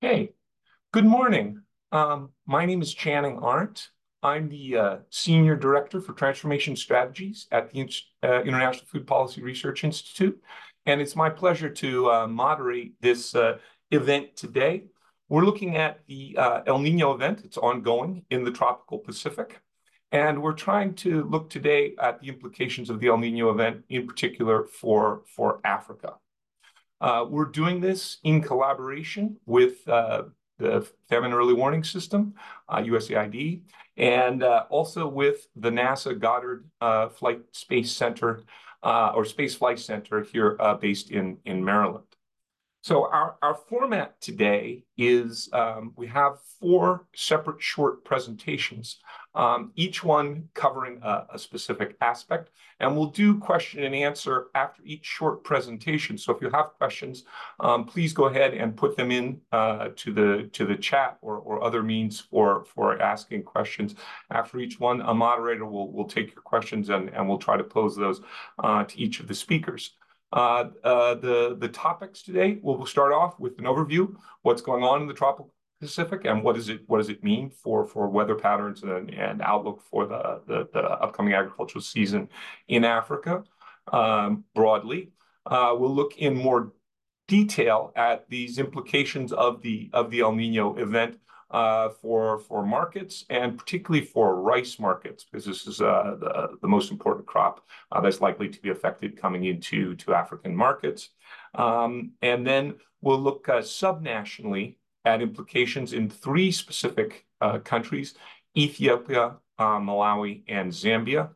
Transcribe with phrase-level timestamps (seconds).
[0.00, 0.30] Hey,
[0.92, 1.62] good morning.
[1.90, 3.88] Um, my name is Channing Arndt.
[4.22, 7.90] I'm the uh, Senior Director for Transformation Strategies at the
[8.22, 10.40] uh, International Food Policy Research Institute,
[10.86, 13.58] and it's my pleasure to uh, moderate this uh,
[13.90, 14.84] event today.
[15.28, 17.40] We're looking at the uh, El Nino event.
[17.44, 19.60] It's ongoing in the tropical Pacific,
[20.12, 24.06] and we're trying to look today at the implications of the El Nino event, in
[24.06, 26.14] particular for, for Africa.
[27.00, 30.22] Uh, we're doing this in collaboration with uh,
[30.58, 32.34] the Famine Early Warning System,
[32.70, 33.62] USAID,
[33.96, 36.68] and uh, also with the NASA Goddard
[37.14, 38.42] Flight Space Center
[38.82, 42.07] or Space Flight Center here based in Maryland.
[42.80, 48.98] So our, our format today is um, we have four separate short presentations,
[49.34, 52.50] um, each one covering a, a, specific aspect.
[52.80, 56.16] And we'll do question and answer after each short presentation.
[56.18, 57.24] So if you have questions,
[57.60, 61.36] um, please go ahead and put them in uh, to the to the chat or,
[61.36, 63.96] or other means for, for asking questions.
[64.30, 67.64] After each one, a moderator will, will take your questions and, and we'll try to
[67.64, 68.20] pose those
[68.62, 69.97] uh, to each of the speakers.
[70.32, 75.00] Uh, uh, the, the topics today, we'll start off with an overview, what's going on
[75.00, 78.34] in the tropical Pacific and what does it what does it mean for for weather
[78.34, 82.28] patterns and, and outlook for the, the, the upcoming agricultural season
[82.66, 83.44] in Africa
[83.92, 85.12] um, broadly.
[85.46, 86.72] Uh, we'll look in more
[87.28, 91.18] detail at these implications of the of the El Nino event
[91.50, 96.68] uh, for for markets and particularly for rice markets because this is uh, the the
[96.68, 101.10] most important crop uh, that's likely to be affected coming into to African markets.
[101.54, 107.24] Um, and then we'll look subnationally at implications in three specific
[107.64, 108.14] countries:
[108.56, 111.30] Ethiopia, Malawi, and Zambia.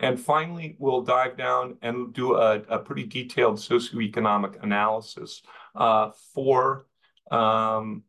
[0.00, 5.42] And finally, we'll dive down and do a, a pretty detailed socioeconomic analysis
[5.74, 6.86] uh, for
[7.30, 8.04] um,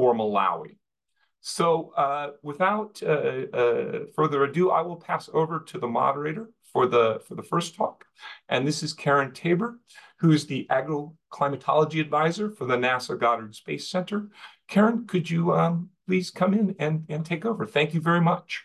[0.00, 0.78] for Malawi.
[1.42, 6.86] So uh, without uh, uh, further ado, I will pass over to the moderator for
[6.86, 8.06] the, for the first talk.
[8.48, 9.78] And this is Karen Tabor,
[10.20, 14.28] who is the agroclimatology advisor for the NASA Goddard Space Center.
[14.68, 17.66] Karen, could you um, please come in and, and take over?
[17.66, 18.64] Thank you very much.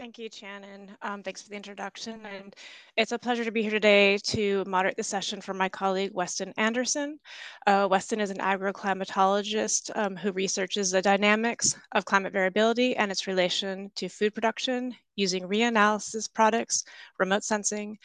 [0.00, 0.88] Thank you, Channing.
[1.02, 2.22] Um, thanks for the introduction.
[2.24, 2.56] And
[2.96, 6.54] it's a pleasure to be here today to moderate the session for my colleague, Weston
[6.56, 7.20] Anderson.
[7.66, 13.26] Uh, Weston is an agroclimatologist um, who researches the dynamics of climate variability and its
[13.26, 16.82] relation to food production using reanalysis products,
[17.18, 17.98] remote sensing,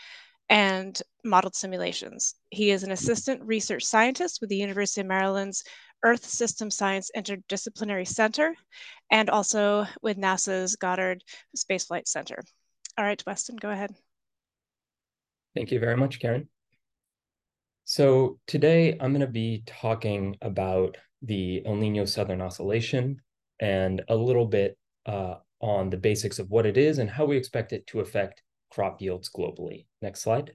[0.50, 2.36] and modeled simulations.
[2.50, 5.64] He is an assistant research scientist with the University of Maryland's
[6.06, 8.54] Earth System Science Interdisciplinary Center,
[9.10, 11.24] and also with NASA's Goddard
[11.56, 12.44] Space Flight Center.
[12.98, 13.94] All right, Weston, go ahead.
[15.56, 16.48] Thank you very much, Karen.
[17.86, 23.22] So today I'm going to be talking about the El Nino Southern Oscillation
[23.60, 24.78] and a little bit
[25.08, 28.44] uh, on the basics of what it is and how we expect it to affect
[28.70, 29.88] crop yields globally.
[30.02, 30.52] Next slide.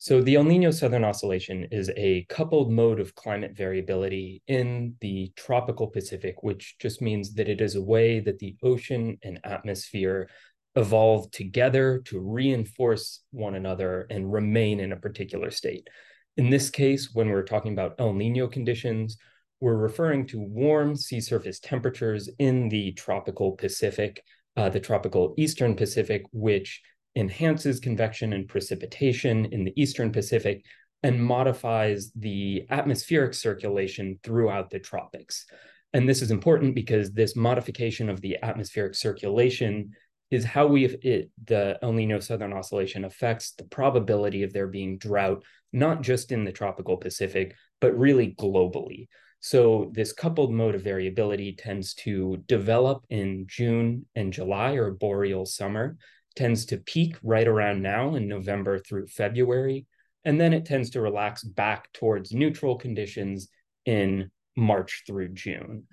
[0.00, 5.32] So the El Nino Southern Oscillation is a coupled mode of climate variability in the
[5.34, 10.28] tropical Pacific, which just means that it is a way that the ocean and atmosphere
[10.76, 15.88] evolve together to reinforce one another and remain in a particular state.
[16.36, 19.16] In this case, when we're talking about El Nino conditions,
[19.60, 24.22] we're referring to warm sea surface temperatures in the tropical Pacific,
[24.56, 26.82] uh, the tropical Eastern Pacific, which
[27.18, 30.64] enhances convection and precipitation in the Eastern Pacific
[31.02, 35.46] and modifies the atmospheric circulation throughout the tropics.
[35.92, 39.92] And this is important because this modification of the atmospheric circulation
[40.30, 44.98] is how we it, the El Nino Southern Oscillation affects the probability of there being
[44.98, 45.42] drought,
[45.72, 49.08] not just in the tropical Pacific, but really globally.
[49.40, 55.46] So this coupled mode of variability tends to develop in June and July or boreal
[55.46, 55.96] summer
[56.36, 59.86] tends to peak right around now in November through February,
[60.24, 63.48] and then it tends to relax back towards neutral conditions
[63.84, 65.84] in March through June.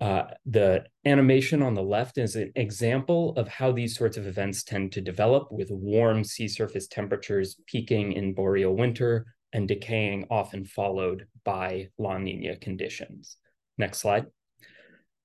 [0.00, 4.62] Uh, the animation on the left is an example of how these sorts of events
[4.62, 10.64] tend to develop with warm sea surface temperatures peaking in boreal winter and decaying often
[10.64, 13.38] followed by La Nina conditions.
[13.76, 14.26] Next slide.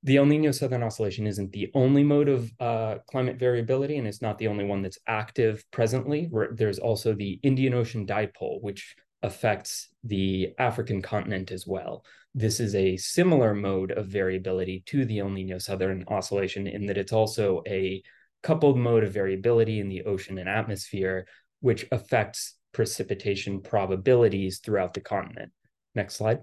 [0.05, 4.21] The El Nino Southern Oscillation isn't the only mode of uh, climate variability, and it's
[4.21, 6.29] not the only one that's active presently.
[6.51, 12.03] There's also the Indian Ocean Dipole, which affects the African continent as well.
[12.35, 16.97] This is a similar mode of variability to the El Nino Southern Oscillation in that
[16.97, 18.03] it's also a
[18.41, 21.25] coupled mode of variability in the ocean and atmosphere,
[21.61, 25.53] which affects precipitation probabilities throughout the continent.
[25.95, 26.39] Next slide.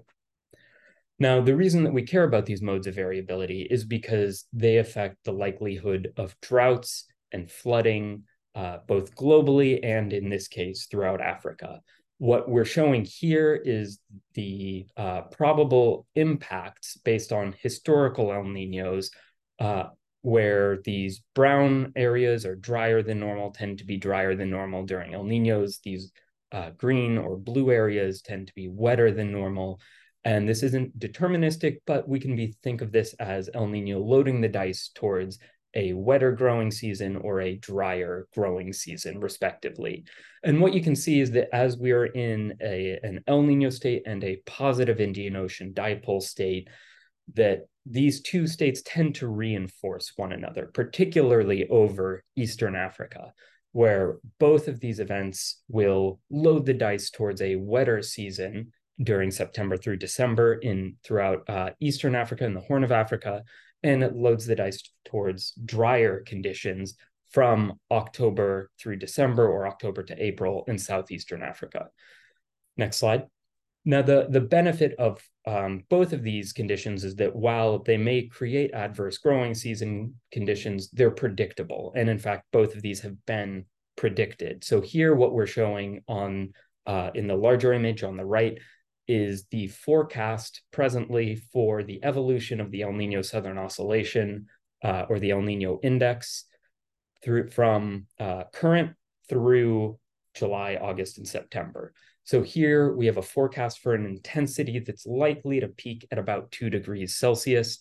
[1.21, 5.17] Now, the reason that we care about these modes of variability is because they affect
[5.23, 8.23] the likelihood of droughts and flooding,
[8.55, 11.81] uh, both globally and in this case throughout Africa.
[12.17, 13.99] What we're showing here is
[14.33, 19.11] the uh, probable impacts based on historical El Ninos,
[19.59, 19.89] uh,
[20.23, 25.13] where these brown areas are drier than normal, tend to be drier than normal during
[25.13, 25.81] El Ninos.
[25.83, 26.11] These
[26.51, 29.79] uh, green or blue areas tend to be wetter than normal.
[30.23, 34.41] And this isn't deterministic, but we can be think of this as El Nino loading
[34.41, 35.39] the dice towards
[35.73, 40.03] a wetter growing season or a drier growing season, respectively.
[40.43, 43.69] And what you can see is that as we are in a, an El Nino
[43.69, 46.67] state and a positive Indian Ocean dipole state,
[47.33, 53.33] that these two states tend to reinforce one another, particularly over Eastern Africa,
[53.71, 58.71] where both of these events will load the dice towards a wetter season
[59.03, 63.43] during September through December in throughout uh, Eastern Africa and the Horn of Africa,
[63.83, 66.95] and it loads the dice towards drier conditions
[67.31, 71.87] from October through December or October to April in Southeastern Africa.
[72.77, 73.23] Next slide.
[73.83, 78.27] Now, the, the benefit of um, both of these conditions is that while they may
[78.27, 81.91] create adverse growing season conditions, they're predictable.
[81.95, 83.65] And in fact, both of these have been
[83.95, 84.63] predicted.
[84.63, 86.53] So here, what we're showing on
[86.85, 88.59] uh, in the larger image on the right
[89.07, 94.47] is the forecast presently for the evolution of the El Nino Southern Oscillation
[94.83, 96.45] uh, or the El Nino Index
[97.23, 98.93] through from uh, current
[99.29, 99.99] through
[100.33, 101.93] July, August, and September.
[102.23, 106.51] So here we have a forecast for an intensity that's likely to peak at about
[106.51, 107.79] two degrees Celsius.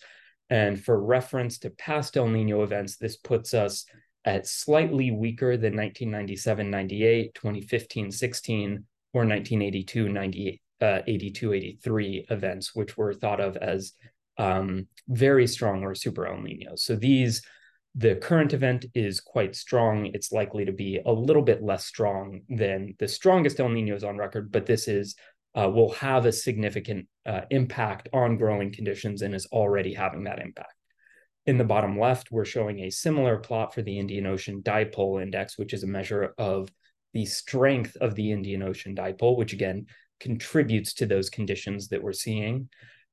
[0.48, 3.84] And for reference to past El Nino events, this puts us
[4.24, 8.70] at slightly weaker than 1997 98, 2015 16,
[9.12, 13.92] or 1982 98 uh, 82, 83 events, which were thought of as
[14.38, 16.82] um, very strong or super El Ninos.
[16.82, 17.42] So these,
[17.94, 20.06] the current event is quite strong.
[20.06, 24.16] It's likely to be a little bit less strong than the strongest El Ninos on
[24.16, 25.16] record, but this is
[25.54, 30.38] uh, will have a significant uh, impact on growing conditions and is already having that
[30.38, 30.74] impact.
[31.46, 35.58] In the bottom left, we're showing a similar plot for the Indian Ocean Dipole Index,
[35.58, 36.68] which is a measure of
[37.12, 39.86] the strength of the Indian Ocean dipole, which again
[40.20, 42.68] contributes to those conditions that we're seeing.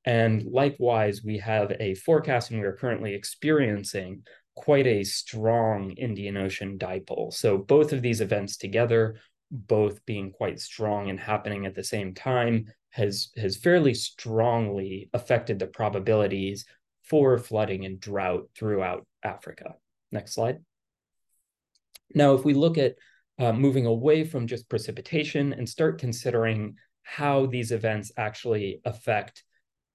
[0.06, 4.24] And likewise, we have a forecast, and we are currently experiencing
[4.56, 7.34] quite a strong Indian Ocean dipole.
[7.34, 9.18] So both of these events together,
[9.52, 15.60] both being quite strong and happening at the same time, has has fairly strongly affected
[15.60, 16.66] the probabilities
[17.04, 19.76] for flooding and drought throughout Africa.
[20.12, 20.58] Next slide.
[22.14, 22.96] Now, if we look at
[23.40, 26.76] uh, moving away from just precipitation and start considering
[27.08, 29.44] how these events actually affect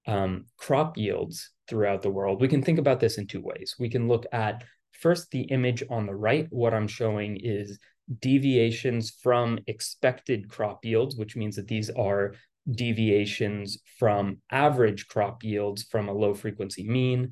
[0.07, 3.75] um, crop yields throughout the world, we can think about this in two ways.
[3.77, 6.47] We can look at first the image on the right.
[6.49, 7.77] What I'm showing is
[8.19, 12.33] deviations from expected crop yields, which means that these are
[12.69, 17.31] deviations from average crop yields from a low frequency mean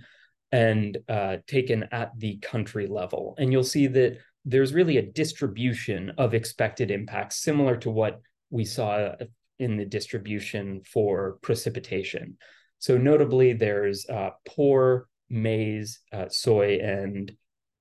[0.52, 3.34] and uh, taken at the country level.
[3.40, 8.66] And you'll see that there's really a distribution of expected impacts similar to what we
[8.66, 9.14] saw
[9.62, 12.38] in the distribution for precipitation.
[12.80, 17.32] So notably, there's uh, poor maize, uh, soy, and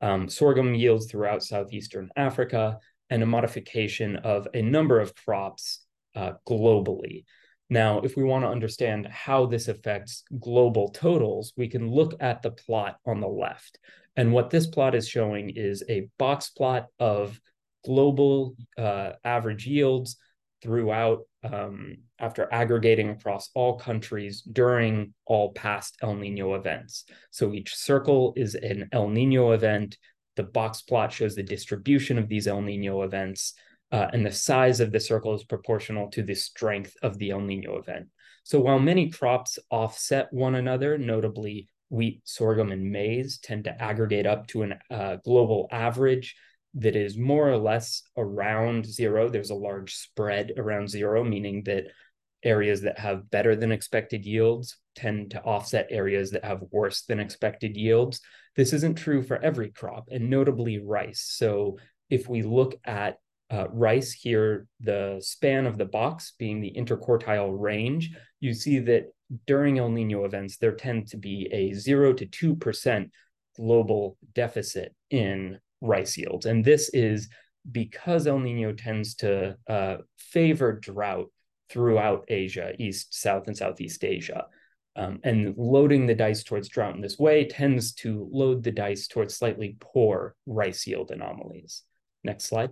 [0.00, 5.84] um, sorghum yields throughout southeastern Africa, and a modification of a number of crops
[6.14, 7.24] uh, globally.
[7.68, 12.42] Now, if we want to understand how this affects global totals, we can look at
[12.42, 13.78] the plot on the left.
[14.16, 17.40] And what this plot is showing is a box plot of
[17.84, 20.16] global uh, average yields
[20.62, 27.04] throughout um, after aggregating across all countries during all past El Nino events.
[27.30, 29.96] So each circle is an El Nino event.
[30.36, 33.54] The box plot shows the distribution of these El Nino events,
[33.92, 37.40] uh, and the size of the circle is proportional to the strength of the El
[37.40, 38.08] Nino event.
[38.44, 44.26] So while many crops offset one another, notably wheat, sorghum, and maize tend to aggregate
[44.26, 46.36] up to a uh, global average
[46.74, 49.28] that is more or less around zero.
[49.28, 51.86] There's a large spread around zero, meaning that
[52.42, 57.20] areas that have better than expected yields tend to offset areas that have worse than
[57.20, 58.20] expected yields.
[58.56, 61.24] This isn't true for every crop, and notably rice.
[61.28, 63.18] So if we look at
[63.50, 69.12] uh, rice here, the span of the box being the interquartile range, you see that
[69.46, 73.10] during El Nino events, there tend to be a zero to 2%
[73.56, 76.46] global deficit in rice yields.
[76.46, 77.28] And this is
[77.70, 81.30] because El Nino tends to uh, favor drought
[81.68, 84.46] throughout Asia, East, South, and Southeast Asia.
[84.96, 89.06] Um, and loading the dice towards drought in this way tends to load the dice
[89.06, 91.84] towards slightly poor rice yield anomalies.
[92.24, 92.70] Next slide.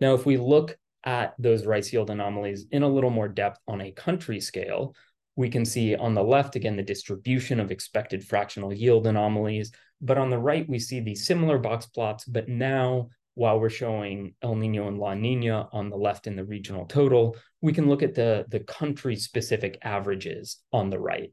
[0.00, 3.80] Now, if we look at those rice yield anomalies in a little more depth on
[3.80, 4.94] a country scale,
[5.36, 9.70] we can see on the left, again, the distribution of expected fractional yield anomalies.
[10.00, 14.34] But on the right, we see the similar box plots, but now while we're showing
[14.40, 18.02] El Nino and La Nina on the left in the regional total, we can look
[18.02, 21.30] at the, the country-specific averages on the right.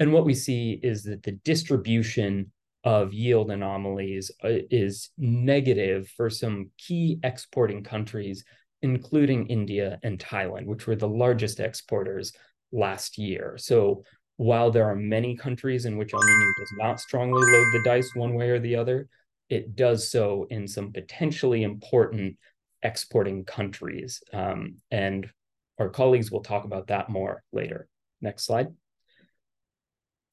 [0.00, 2.50] And what we see is that the distribution
[2.82, 8.44] of yield anomalies uh, is negative for some key exporting countries,
[8.82, 12.32] including India and Thailand, which were the largest exporters
[12.74, 13.56] last year.
[13.56, 14.04] So
[14.36, 18.10] while there are many countries in which El Nino does not strongly load the dice
[18.14, 19.08] one way or the other,
[19.48, 22.36] it does so in some potentially important
[22.82, 24.22] exporting countries.
[24.32, 25.28] Um, and
[25.78, 27.88] our colleagues will talk about that more later.
[28.20, 28.68] Next slide.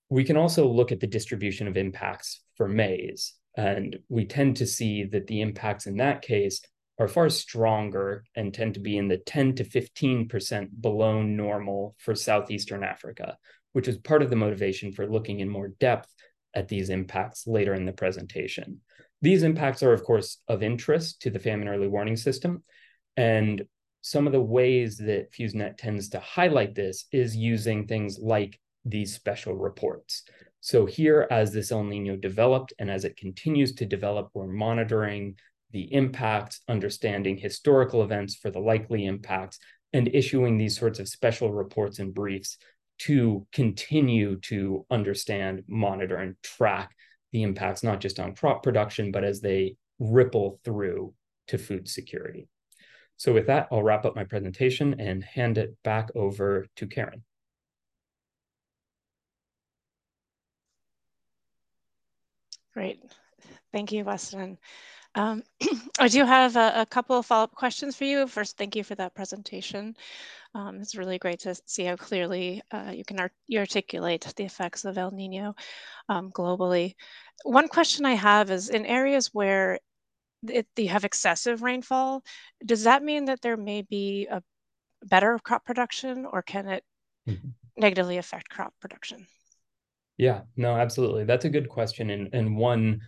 [0.10, 3.34] We can also look at the distribution of impacts for maize.
[3.56, 6.62] And we tend to see that the impacts in that case
[7.02, 12.14] are far stronger and tend to be in the 10 to 15% below normal for
[12.14, 13.38] Southeastern Africa,
[13.74, 16.14] which is part of the motivation for looking in more depth
[16.54, 18.82] at these impacts later in the presentation.
[19.20, 22.64] These impacts are, of course, of interest to the famine early warning system.
[23.18, 23.64] And
[24.02, 28.60] some of the ways that FEWS NET tends to highlight this is using things like
[28.86, 30.24] these special reports.
[30.60, 35.38] So here, as this El Nino developed and as it continues to develop, we're monitoring
[35.72, 39.60] the impacts, understanding historical events for the likely impacts,
[39.94, 42.58] and issuing these sorts of special reports and briefs
[43.00, 46.96] to continue to understand, monitor, and track
[47.32, 51.14] the impacts, not just on crop production, but as they ripple through
[51.48, 52.48] to food security.
[53.18, 57.24] So with that, I'll wrap up my presentation and hand it back over to Karen.
[62.74, 63.04] Great.
[63.72, 64.58] Thank you, Weston.
[65.16, 65.44] Um,
[66.00, 68.28] I do have a, a couple of follow-up questions for you.
[68.28, 69.96] First, thank you for that presentation.
[70.54, 74.44] Um, it's really great to see how clearly uh, you can art you articulate the
[74.44, 75.56] effects of El Nino
[76.10, 76.96] um, globally.
[77.44, 79.80] One question I have is in areas where
[80.48, 82.24] it, you have excessive rainfall,
[82.66, 84.42] does that mean that there may be a
[85.04, 86.84] better crop production or can it
[87.28, 87.54] mm -hmm.
[87.78, 89.28] negatively affect crop production?
[90.18, 91.26] Yeah, no, absolutely.
[91.26, 92.10] That's a good question.
[92.10, 93.02] And, and one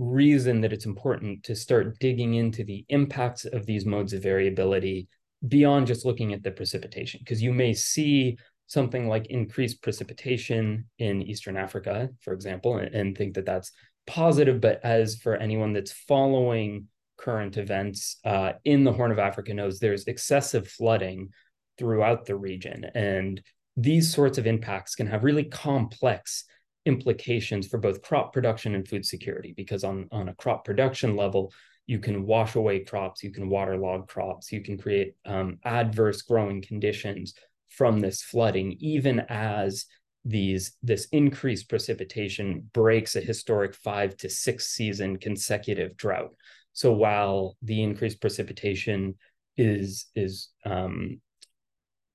[0.00, 5.08] reason that it's important to start digging into the impacts of these modes of variability
[5.46, 11.20] beyond just looking at the precipitation, because you may see something like increased precipitation in
[11.22, 13.72] Eastern Africa, for example, and, and think that that's
[14.06, 14.60] positive.
[14.60, 16.86] But as for anyone that's following
[17.18, 21.28] current events uh, in the Horn of Africa knows there's excessive flooding
[21.76, 22.86] throughout the region.
[22.94, 23.42] And
[23.76, 26.44] these sorts of impacts can have really complex
[26.86, 31.52] implications for both crop production and food security because on, on a crop production level
[31.86, 36.62] you can wash away crops you can waterlog crops you can create um, adverse growing
[36.62, 37.34] conditions
[37.68, 39.86] from this flooding even as
[40.24, 46.30] these this increased precipitation breaks a historic five to six season consecutive drought.
[46.72, 49.16] So while the increased precipitation
[49.56, 51.20] is is um,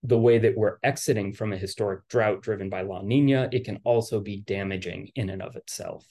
[0.08, 3.80] the way that we're exiting from a historic drought driven by La Nina, it can
[3.84, 6.06] also be damaging in and of itself.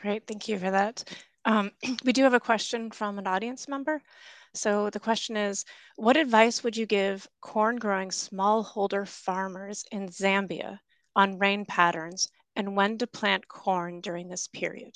[0.00, 1.04] Great, thank you for that.
[1.44, 1.70] Um,
[2.04, 4.02] we do have a question from an audience member.
[4.54, 5.64] So the question is,
[5.96, 10.78] what advice would you give corn growing smallholder farmers in Zambia
[11.16, 14.94] on rain patterns and when to plant corn during this period?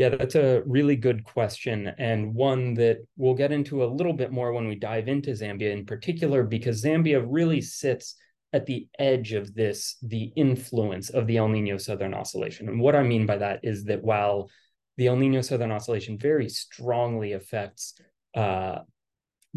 [0.00, 4.32] Yeah, that's a really good question, and one that we'll get into a little bit
[4.32, 8.14] more when we dive into Zambia in particular, because Zambia really sits
[8.54, 12.70] at the edge of this, the influence of the El Nino Southern Oscillation.
[12.70, 14.48] And what I mean by that is that while
[14.96, 17.92] the El Nino Southern Oscillation very strongly affects
[18.34, 18.78] uh,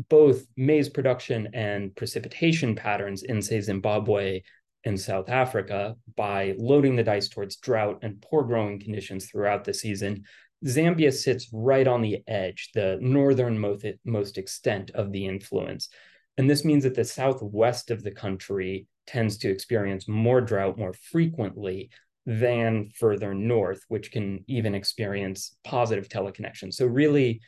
[0.09, 4.41] both maize production and precipitation patterns in, say, Zimbabwe
[4.84, 9.74] in South Africa by loading the dice towards drought and poor growing conditions throughout the
[9.74, 10.24] season.
[10.66, 15.90] Zambia sits right on the edge, the northernmost most extent of the influence.
[16.38, 20.94] And this means that the southwest of the country tends to experience more drought more
[20.94, 21.90] frequently
[22.25, 26.74] than further north, which can even experience positive teleconnection.
[26.74, 27.42] So really,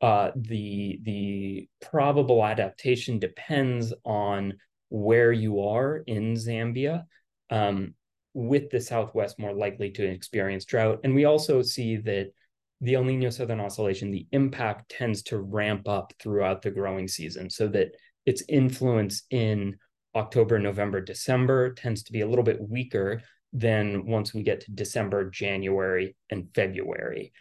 [0.00, 4.54] uh, the the probable adaptation depends on
[4.90, 7.04] where you are in Zambia,
[7.48, 7.94] um,
[8.34, 11.00] with the Southwest more likely to experience drought.
[11.02, 12.32] And we also see that
[12.80, 17.50] the El Nino Southern Oscillation, the impact tends to ramp up throughout the growing season
[17.50, 17.92] so that
[18.26, 19.76] its influence in
[20.14, 24.72] October, November, December tends to be a little bit weaker than once we get to
[24.72, 27.32] December, January, and February.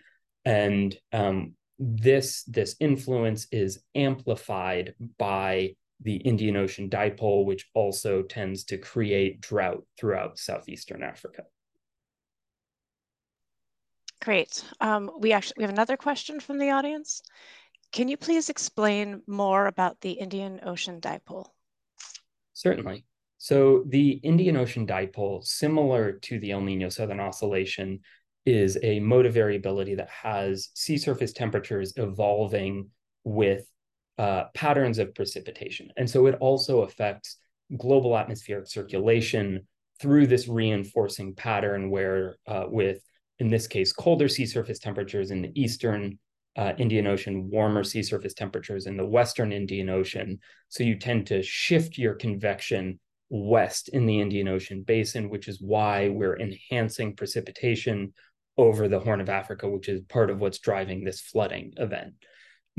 [0.45, 8.63] And um, this, this influence is amplified by the Indian Ocean dipole, which also tends
[8.65, 11.43] to create drought throughout southeastern Africa.
[14.21, 14.63] Great.
[14.81, 17.21] Um, we actually we have another question from the audience.
[17.91, 21.47] Can you please explain more about the Indian Ocean dipole?
[22.53, 23.05] Certainly.
[23.37, 28.01] So the Indian Ocean dipole, similar to the El Nino Southern Oscillation,
[28.45, 32.89] is a mode of variability that has sea surface temperatures evolving
[33.23, 33.65] with
[34.19, 35.89] uh, patterns of precipitation.
[35.97, 37.37] And so it also affects
[37.77, 39.65] global atmospheric circulation
[40.01, 43.01] through this reinforcing pattern where uh, with,
[43.39, 46.19] in this case, colder sea surface temperatures in the eastern
[46.57, 50.39] uh, Indian Ocean, warmer sea surface temperatures in the Western Indian Ocean.
[50.67, 52.99] So you tend to shift your convection
[53.29, 58.13] west in the Indian Ocean basin, which is why we're enhancing precipitation
[58.57, 62.15] over the Horn of Africa, which is part of what's driving this flooding event.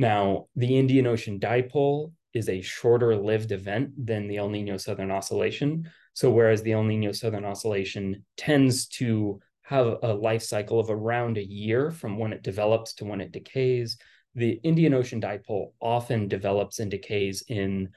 [0.00, 5.10] Now, the Indian Ocean dipole is a shorter lived event than the El Nino Southern
[5.10, 5.90] Oscillation.
[6.14, 11.36] So, whereas the El Nino Southern Oscillation tends to have a life cycle of around
[11.36, 13.98] a year from when it develops to when it decays.
[14.34, 17.90] The Indian Ocean dipole often develops and decays in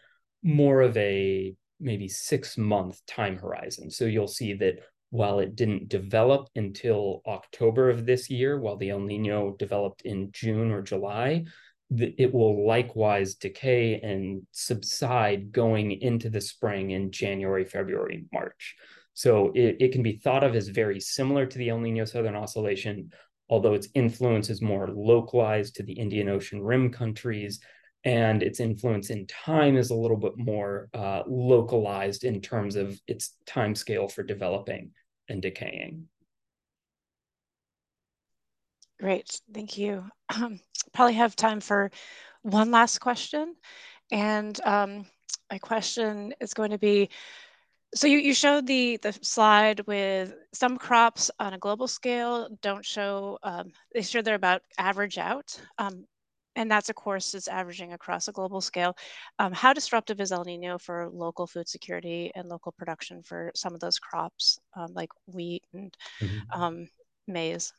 [0.44, 3.90] more of a maybe six month time horizon.
[3.90, 4.80] So you'll see that
[5.12, 10.32] while it didn't develop until October of this year, while the El Nino developed in
[10.34, 11.46] June or July,
[11.92, 18.76] it will likewise decay and subside going into the spring in January, February, March.
[19.14, 22.36] So it, it can be thought of as very similar to the El Nino Southern
[22.36, 23.12] Oscillation,
[23.50, 27.60] although its influence is more localized to the Indian Ocean rim countries,
[28.04, 33.00] and its influence in time is a little bit more uh, localized in terms of
[33.08, 34.92] its time scale for developing
[35.30, 36.08] and decaying.
[39.00, 40.06] Great, thank you.
[40.34, 40.60] Um,
[40.94, 41.92] probably have time for
[42.44, 43.56] one last question.
[44.12, 45.06] And um,
[45.52, 47.10] my question is going to be,
[47.96, 52.86] so you, you showed the, the slide with some crops on a global scale don't
[52.86, 55.60] show, um, they show they're about average out.
[55.78, 56.06] Um,
[56.56, 58.96] and that's of course is averaging across a global scale.
[59.40, 63.74] Um, how disruptive is El Nino for local food security and local production for some
[63.74, 66.62] of those crops um, like wheat and mm-hmm.
[66.62, 66.88] Um,
[67.28, 67.74] maize?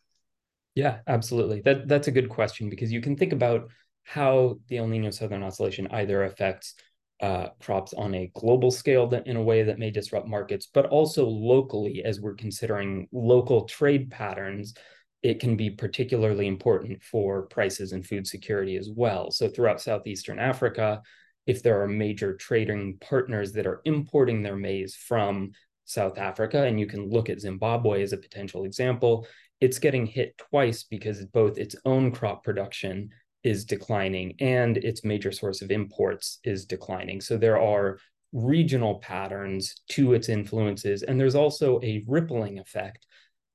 [0.75, 1.61] Yeah, absolutely.
[1.61, 3.71] That that's a good question because you can think about
[4.03, 6.75] how the El Nino Southern Oscillation either affects
[7.21, 10.87] uh, crops on a global scale that in a way that may disrupt markets, but
[10.87, 14.75] also locally as we're considering local trade patterns,
[15.23, 19.31] it can be particularly important for prices and food security as well.
[19.31, 21.01] So throughout Southeastern Africa,
[21.47, 25.53] if there are major trading partners that are importing their maize from
[25.85, 29.27] South Africa, and you can look at Zimbabwe as a potential example,
[29.61, 33.11] it's getting hit twice because both its own crop production
[33.43, 37.21] is declining and its major source of imports is declining.
[37.21, 37.99] So there are
[38.33, 43.07] regional patterns to its influences, and there's also a rippling effect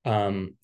[0.06, 0.56] um,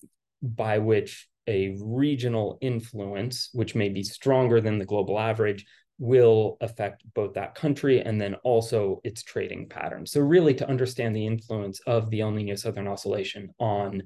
[0.42, 5.66] by which a regional influence, which may be stronger than the global average,
[5.98, 10.12] will affect both that country and then also its trading patterns.
[10.12, 14.02] So, really, to understand the influence of the El Nino Southern Oscillation on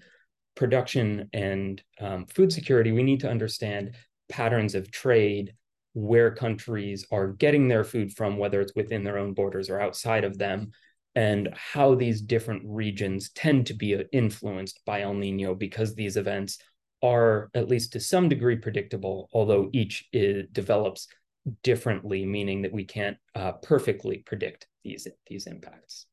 [0.61, 3.95] production and um, food security, we need to understand
[4.29, 5.55] patterns of trade
[5.95, 10.23] where countries are getting their food from, whether it's within their own borders or outside
[10.23, 10.71] of them,
[11.15, 16.59] and how these different regions tend to be influenced by El Nino because these events
[17.03, 21.09] are, at least to some degree, predictable, although each is, develops
[21.63, 26.05] differently, meaning that we can't uh, perfectly predict these, these impacts.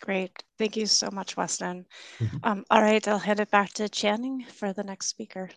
[0.00, 0.44] Great.
[0.58, 1.86] Thank you so much, Weston.
[2.18, 2.50] Mm -hmm.
[2.50, 5.50] um, all right, I'll hand it back to Channing for the next speaker.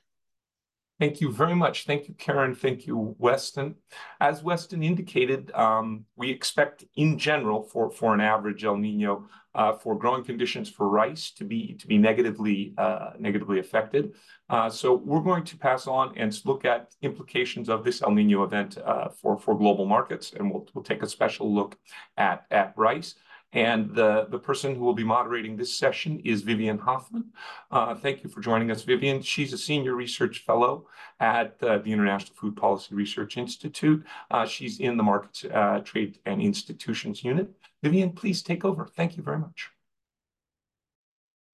[1.02, 1.86] Thank you very much.
[1.86, 2.54] Thank you, Karen.
[2.54, 3.74] Thank you, Weston.
[4.20, 9.74] As Weston indicated, um, we expect in general for, for an average El Nino uh,
[9.74, 14.14] for growing conditions for rice to be to be negatively uh, negatively affected.
[14.48, 18.44] Uh, so we're going to pass on and look at implications of this El Nino
[18.44, 21.78] event uh, for for global markets, and we'll we'll take a special look
[22.18, 23.16] at at rice.
[23.54, 27.26] And the, the person who will be moderating this session is Vivian Hoffman.
[27.70, 29.22] Uh, thank you for joining us, Vivian.
[29.22, 30.88] She's a senior research fellow
[31.20, 34.06] at uh, the International Food Policy Research Institute.
[34.30, 37.50] Uh, she's in the Markets, uh, Trade and Institutions Unit.
[37.84, 38.86] Vivian, please take over.
[38.86, 39.70] Thank you very much.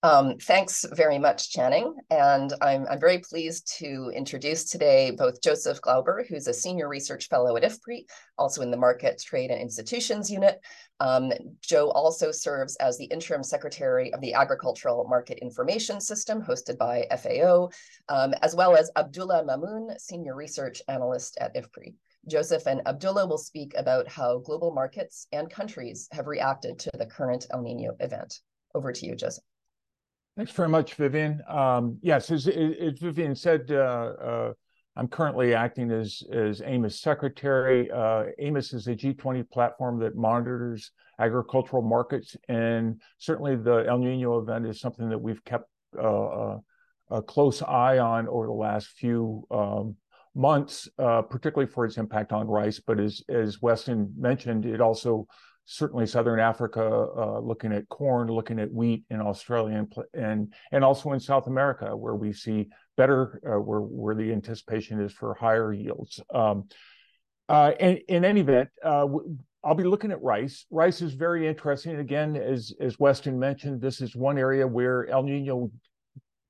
[0.04, 1.96] Um, thanks very much, Channing.
[2.12, 7.28] And I'm, I'm very pleased to introduce today both Joseph Glauber, who's a senior research
[7.30, 8.06] fellow at IFPRI,
[8.38, 10.60] also in the Market, Trade, and Institutions Unit.
[11.00, 16.78] Um, Joe also serves as the interim secretary of the Agricultural Market Information System, hosted
[16.78, 17.70] by FAO,
[18.08, 21.96] um, as well as Abdullah Mamun, senior research analyst at IFPRI.
[22.30, 27.06] Joseph and Abdullah will speak about how global markets and countries have reacted to the
[27.06, 28.42] current El Nino event.
[28.76, 29.44] Over to you, Joseph.
[30.38, 31.42] Thanks very much, Vivian.
[31.50, 34.54] Um, yes, as, as, Vivian said, uh, uh,
[34.96, 37.90] I'm currently acting as, as AMIS secretary.
[37.90, 44.38] Uh, AMIS is a G20 platform that monitors agricultural markets, and certainly the El Nino
[44.38, 46.58] event is something that we've kept uh,
[47.10, 49.96] a close eye on over the last few um,
[50.36, 52.80] months, uh, particularly for its impact on rice.
[52.80, 55.26] But as, as Weston mentioned, it also
[55.70, 60.84] certainly Southern Africa, uh, looking at corn, looking at wheat in Australia, and and, and
[60.84, 65.34] also in South America, where we see better, uh, where where the anticipation is for
[65.36, 66.22] higher yields.
[66.34, 66.70] Um,
[67.50, 69.06] uh, in, in any event, uh,
[69.64, 70.66] I'll be looking at rice.
[70.72, 71.98] Rice is very interesting.
[71.98, 75.70] Again, as as Weston mentioned, this is one area where El Nino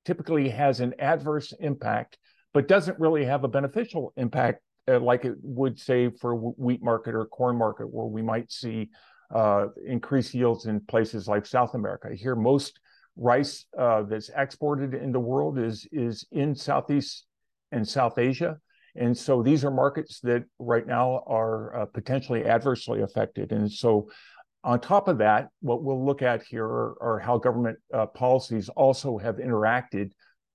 [0.06, 2.20] typically has an adverse impact,
[2.54, 7.16] but doesn't really have a beneficial impact uh, like it would say for wheat market
[7.16, 8.90] or corn market, where we might see
[9.34, 12.10] uh, increased yields in places like South America.
[12.14, 12.80] Here, most
[13.16, 17.26] rice uh, that's exported in the world is is in Southeast
[17.72, 18.58] and South Asia,
[18.96, 23.52] and so these are markets that right now are uh, potentially adversely affected.
[23.52, 24.10] And so,
[24.64, 28.70] on top of that, what we'll look at here are, are how government uh, policies
[28.70, 30.12] also have interacted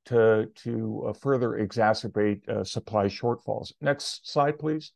[0.07, 3.73] to, to uh, further exacerbate uh, supply shortfalls.
[3.81, 4.93] Next slide, please.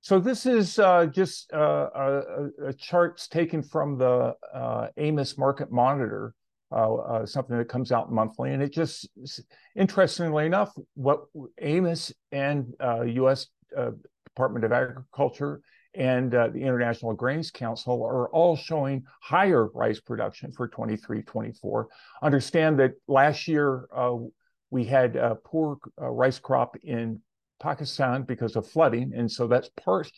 [0.00, 5.70] So this is uh, just uh, a, a, charts taken from the uh, AMIS Market
[5.70, 6.34] Monitor,
[6.70, 9.08] uh, something that comes out monthly, and it just,
[9.74, 11.24] interestingly enough, what
[11.60, 12.72] AMIS and
[13.06, 13.48] U.S.
[14.24, 15.60] Department of Agriculture
[15.98, 21.88] and uh, the International Grains Council are all showing higher rice production for 23 24.
[22.22, 24.16] Understand that last year uh,
[24.70, 27.20] we had a poor uh, rice crop in
[27.60, 29.12] Pakistan because of flooding.
[29.12, 30.08] And so that's part,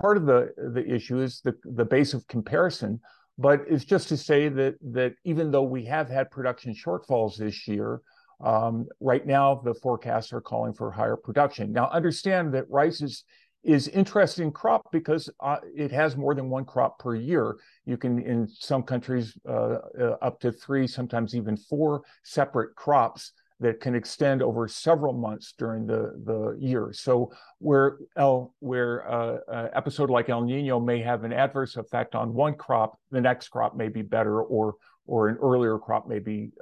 [0.00, 3.00] part of the, the issue is the, the base of comparison.
[3.38, 7.68] But it's just to say that, that even though we have had production shortfalls this
[7.68, 8.02] year,
[8.44, 11.72] um, right now the forecasts are calling for higher production.
[11.72, 13.24] Now, understand that rice is
[13.62, 17.56] is interesting crop because uh, it has more than one crop per year.
[17.84, 23.32] You can, in some countries, uh, uh, up to three, sometimes even four separate crops
[23.60, 26.92] that can extend over several months during the, the year.
[26.94, 32.14] So where El, where uh, uh, episode like El Nino may have an adverse effect
[32.14, 36.20] on one crop, the next crop may be better, or or an earlier crop may
[36.20, 36.52] be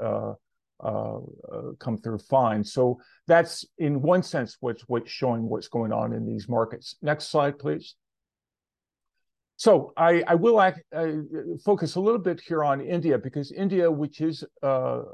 [0.83, 2.63] uh, uh, come through fine.
[2.65, 6.97] So that's in one sense what's what's showing what's going on in these markets.
[7.03, 7.95] Next slide, please.
[9.57, 10.83] So I, I will act,
[11.65, 14.67] focus a little bit here on India because India, which is uh,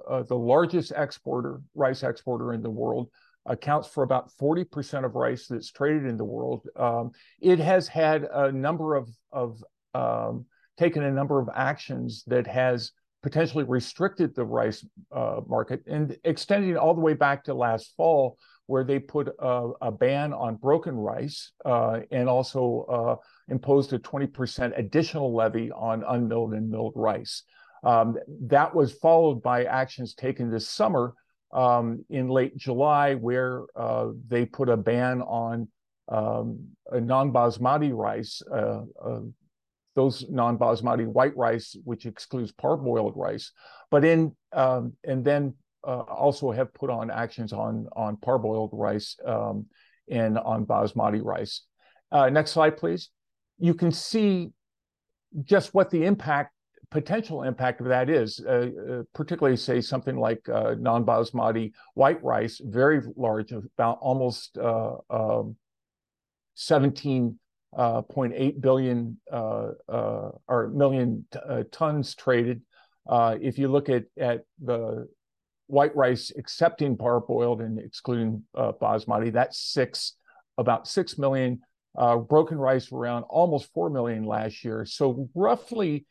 [0.07, 3.09] uh, the largest exporter, rice exporter in the world,
[3.47, 6.67] accounts for about 40% of rice that's traded in the world.
[6.77, 10.45] Um, it has had a number of, of um,
[10.79, 12.93] taken a number of actions that has
[13.25, 18.37] potentially restricted the rice uh, market and extending all the way back to last fall,
[18.67, 23.17] where they put a, a ban on broken rice uh, and also uh,
[23.51, 27.45] imposed a 20% additional levy on unmilled and milled rice.
[27.83, 31.15] Um, that was followed by actions taken this summer
[31.51, 35.67] um, in late July, where uh, they put a ban on
[36.09, 36.59] um,
[36.93, 39.21] non basmati rice, uh, uh,
[39.95, 43.53] those non-basmati white rice, which excludes parboiled rice,
[43.91, 45.55] but in um, and then
[45.87, 49.67] uh, also have put on actions on on parboiled rice um,
[50.11, 51.63] and on basmati rice.
[52.11, 53.11] Uh, next slide, please.
[53.59, 54.53] You can see
[55.43, 56.53] just what the impact,
[56.91, 62.61] potential impact of that is, uh, uh particularly say something like uh, non-basmati white rice,
[62.65, 65.57] very large, about almost uh, um,
[66.55, 67.39] 17
[67.77, 71.27] uh, 0.8 billion uh, uh, or million
[71.73, 72.63] tons traded.
[73.11, 75.09] if you look at, at the
[75.67, 80.15] white rice accepting parboiled and excluding basmati, that's six,
[80.59, 81.61] about 6 million.
[82.29, 84.85] broken rice around almost 4 million last year.
[84.85, 86.07] So roughly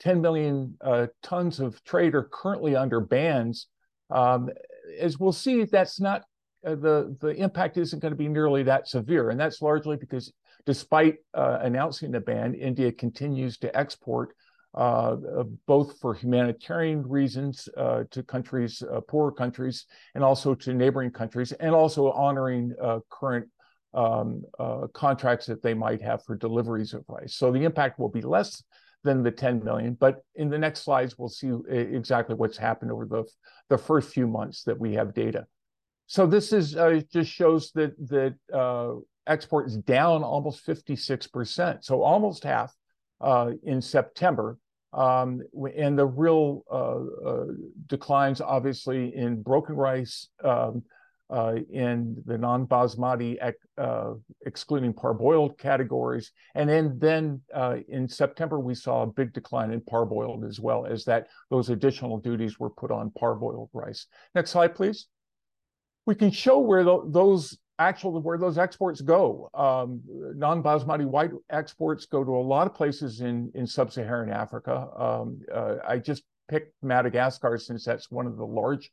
[0.00, 3.68] 10 million uh, tons of trade are currently under bans.
[4.10, 4.48] Um,
[4.98, 6.22] as we'll see, that's not
[6.66, 10.32] uh, the the impact isn't going to be nearly that severe, and that's largely because
[10.66, 14.34] despite uh, announcing the ban, India continues to export
[14.74, 20.72] uh, uh, both for humanitarian reasons uh, to countries, uh, poorer countries, and also to
[20.72, 23.48] neighboring countries, and also honoring uh, current
[23.94, 27.34] um, uh, contracts that they might have for deliveries of rice.
[27.34, 28.62] So the impact will be less
[29.02, 33.06] than the 10 million, but in the next slides, we'll see exactly what's happened over
[33.06, 33.24] the,
[33.70, 35.46] the first few months that we have data.
[36.06, 36.74] So this is
[37.10, 38.34] just shows that that
[39.26, 42.74] exports down almost 56%, so almost half
[43.20, 44.58] uh, in September.
[44.92, 45.42] Um,
[45.76, 47.46] and the real uh, uh,
[47.86, 50.82] declines, obviously, in broken rice, um,
[51.30, 53.38] uh, in the non-basmati,
[53.78, 54.14] uh,
[54.46, 56.32] excluding parboiled categories.
[56.56, 60.86] And then, then uh, in September, we saw a big decline in parboiled as well
[60.86, 64.06] as that those additional duties were put on parboiled rice.
[64.34, 65.06] Next slide, please.
[66.04, 69.50] We can show where the, those actual where those exports go.
[69.54, 70.02] Um,
[70.36, 74.86] non-basmati white exports go to a lot of places in in sub-Saharan Africa.
[74.96, 78.90] Um, uh, I just picked Madagascar since that's one of the large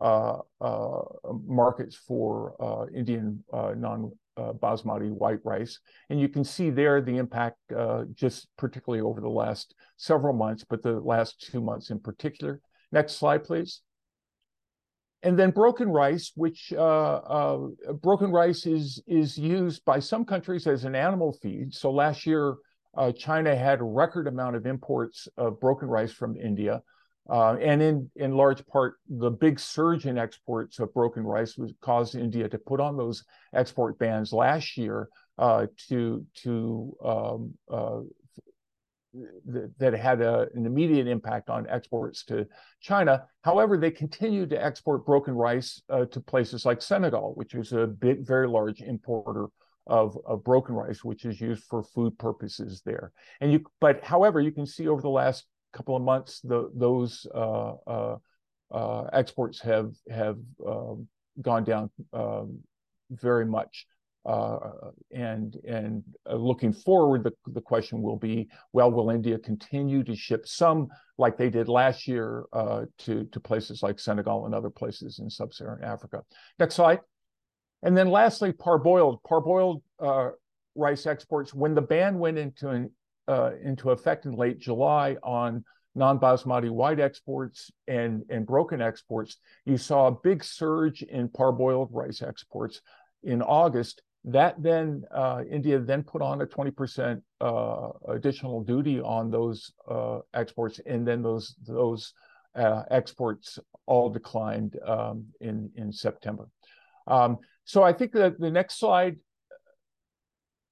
[0.00, 1.02] uh, uh,
[1.44, 7.58] markets for uh, Indian uh, non-basmati white rice, and you can see there the impact
[7.76, 12.60] uh, just particularly over the last several months, but the last two months in particular.
[12.92, 13.82] Next slide, please.
[15.22, 17.58] And then broken rice, which uh, uh,
[18.00, 21.74] broken rice is is used by some countries as an animal feed.
[21.74, 22.54] So last year,
[22.96, 26.82] uh, China had a record amount of imports of broken rice from India,
[27.28, 31.72] uh, and in in large part, the big surge in exports of broken rice was
[31.80, 37.54] caused India to put on those export bans last year uh, to to um,
[39.78, 42.46] that had a, an immediate impact on exports to
[42.80, 43.24] China.
[43.42, 47.86] However, they continued to export broken rice uh, to places like Senegal, which is a
[47.86, 49.46] big, very large importer
[49.86, 53.12] of, of broken rice, which is used for food purposes there.
[53.40, 57.26] And you, but however, you can see over the last couple of months, the, those
[57.34, 58.16] uh, uh,
[58.70, 61.08] uh exports have have um,
[61.40, 62.58] gone down um,
[63.10, 63.86] very much.
[64.26, 70.04] Uh, and and uh, looking forward, the, the question will be, well, will India continue
[70.04, 74.54] to ship some, like they did last year, uh, to, to places like Senegal and
[74.54, 76.22] other places in sub-Saharan Africa?
[76.58, 77.00] Next slide.
[77.82, 79.18] And then lastly, parboiled.
[79.22, 79.82] Parboiled
[80.74, 82.90] rice exports, when the ban went into, an,
[83.28, 89.76] uh, into effect in late July on non-basmati white exports and, and broken exports, you
[89.76, 92.80] saw a big surge in parboiled rice exports
[93.24, 99.30] in August that then uh, India then put on a 20% uh, additional duty on
[99.30, 102.12] those uh, exports, and then those those
[102.54, 106.48] uh, exports all declined um, in in September.
[107.06, 109.16] Um, so I think that the next slide.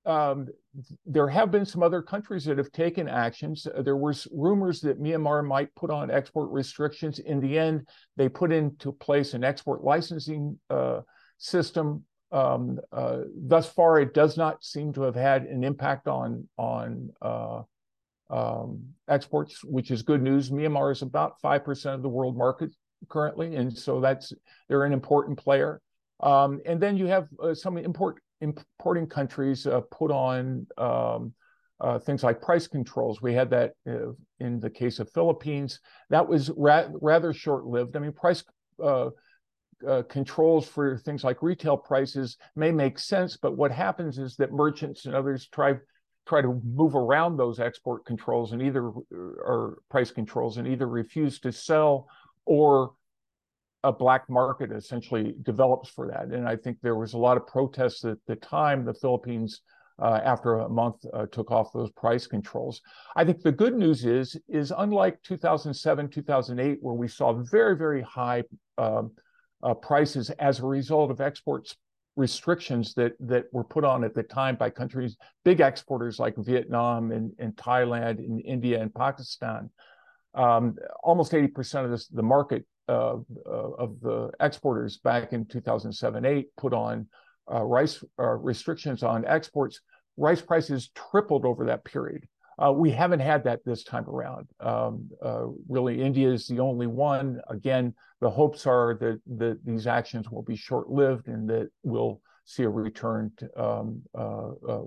[0.05, 0.47] Um,
[1.05, 3.67] there have been some other countries that have taken actions.
[3.81, 7.19] There was rumors that Myanmar might put on export restrictions.
[7.19, 11.01] In the end, they put into place an export licensing uh,
[11.39, 16.49] system um, uh, thus far, it does not seem to have had an impact on
[16.59, 17.63] on uh,
[18.31, 20.51] um, exports, which is good news.
[20.51, 22.71] Myanmar is about five percent of the world market
[23.09, 24.33] currently, and so that's
[24.69, 25.81] they're an important player.
[26.21, 31.33] Um, and then you have uh, some import importing countries uh, put on um,
[31.81, 33.23] uh, things like price controls.
[33.23, 35.81] We had that uh, in the case of Philippines.
[36.11, 37.97] That was ra rather short lived.
[37.97, 38.43] I mean, price
[39.87, 44.53] uh, controls for things like retail prices may make sense, but what happens is that
[44.53, 45.75] merchants and others try
[46.27, 51.39] try to move around those export controls and either or price controls and either refuse
[51.39, 52.09] to sell
[52.45, 52.93] or
[53.85, 56.27] a black market essentially develops for that.
[56.37, 59.61] And I think there was a lot of protests at the time the Philippines
[60.03, 62.83] uh, after a month uh, took off those price controls.
[63.15, 68.03] I think the good news is is unlike 2007 2008 where we saw very very
[68.03, 68.43] high
[68.77, 69.13] um,
[69.63, 71.77] uh, prices as a result of exports
[72.17, 77.13] restrictions that that were put on at the time by countries, big exporters like Vietnam
[77.13, 79.71] and, and Thailand and India and Pakistan.
[80.35, 83.17] Um, almost 80% of this, the market uh,
[83.47, 87.07] uh, of the exporters back in 2007-8 put on
[87.51, 89.81] uh, rice uh, restrictions on exports.
[90.17, 92.27] Rice prices tripled over that period.
[92.63, 94.49] Uh, we haven't had that this time around.
[94.61, 97.41] Um, uh, really, India is the only one.
[97.49, 102.63] Again, the hopes are that, that these actions will be short-lived and that we'll see
[102.63, 104.83] a return to, um, uh, uh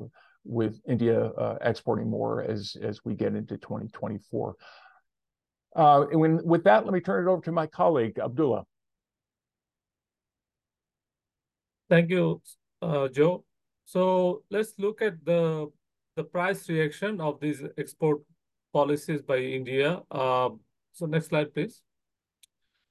[0.45, 4.55] with India uh, exporting more as, as we get into 2024.
[5.75, 8.63] Uh, and when, with that, let me turn it over to my colleague, Abdullah.
[11.87, 12.41] Thank you,
[12.81, 13.43] Joe.
[13.85, 15.67] So let's look at the
[16.19, 18.19] the price reaction of these export
[18.73, 20.01] policies by India.
[20.11, 20.49] Uh,
[20.91, 21.81] so next slide, please.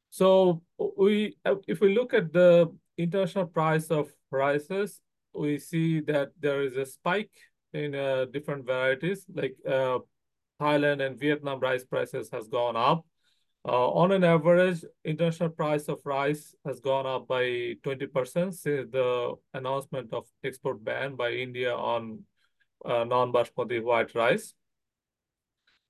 [0.09, 0.63] So
[0.97, 1.37] we,
[1.67, 5.03] if we look at the international price of rices,
[5.35, 7.37] we see that there is a spike
[7.75, 9.99] in uh, different varieties, like uh,
[10.59, 13.05] Thailand and Vietnam rice prices has gone up.
[13.67, 17.45] Uh, on an average, international price of rice has gone up by
[17.85, 22.25] 20% since the announcement of export ban by India on
[22.85, 24.55] uh, non-basmati white rice.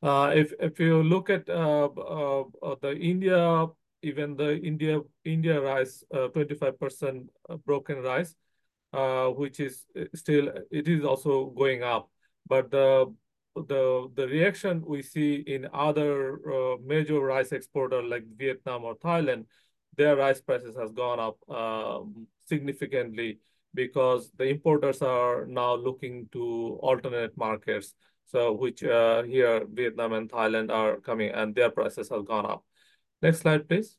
[0.03, 3.67] Uh, if if you look at uh, uh, uh, the India,
[4.03, 7.29] even the India India rice, 25%
[7.67, 8.37] broken rice,
[9.37, 12.09] which is still it is also going up,
[12.47, 13.13] but the
[13.57, 16.39] the the reaction we see in other
[16.85, 19.47] major rice exporter like Vietnam or Thailand,
[19.97, 23.41] their rice prices has gone up um, significantly
[23.79, 26.45] because the importers are now looking to
[26.83, 27.95] alternate markets.
[28.27, 32.65] So which uh, here Vietnam and Thailand are coming and their prices have gone up.
[33.23, 33.97] Next slide, please.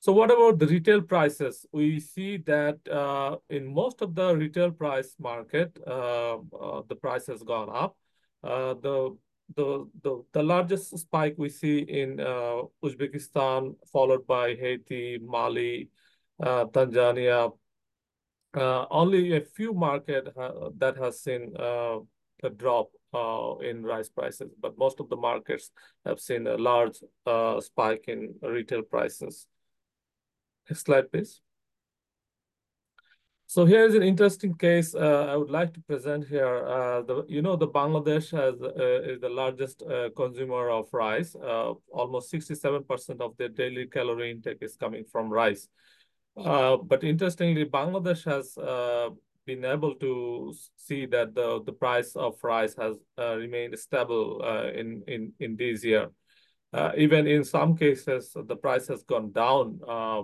[0.00, 1.66] So what about the retail prices?
[1.72, 7.26] We see that uh, in most of the retail price market, uh, uh the price
[7.26, 7.96] has gone up.
[8.44, 9.18] Uh, the,
[9.56, 9.68] the,
[10.04, 15.90] the, the largest spike we see in uh, Uzbekistan, followed by Haiti, Mali,
[16.40, 17.50] uh, Tanzania.
[18.54, 20.28] Only a few market
[20.78, 22.90] that has seen a drop
[23.62, 25.70] in rice prices, but most of the markets
[26.04, 26.98] have seen a large
[27.60, 29.46] spike in retail prices.
[30.68, 31.40] Next slide, please.
[33.50, 36.66] So here's an interesting case uh, I would like to present here.
[36.66, 41.34] Uh, the, you know, the Bangladesh has, uh, is the largest uh, consumer of rice.
[41.34, 45.66] Uh, almost 67% of their daily calorie intake is coming from rice.
[46.38, 48.54] Uh, but interestingly, Bangladesh has
[49.46, 54.42] been able to see that the, the price of rice has remained stable
[54.74, 56.10] in, in, in this year.
[56.96, 59.78] even in some cases, the price has gone down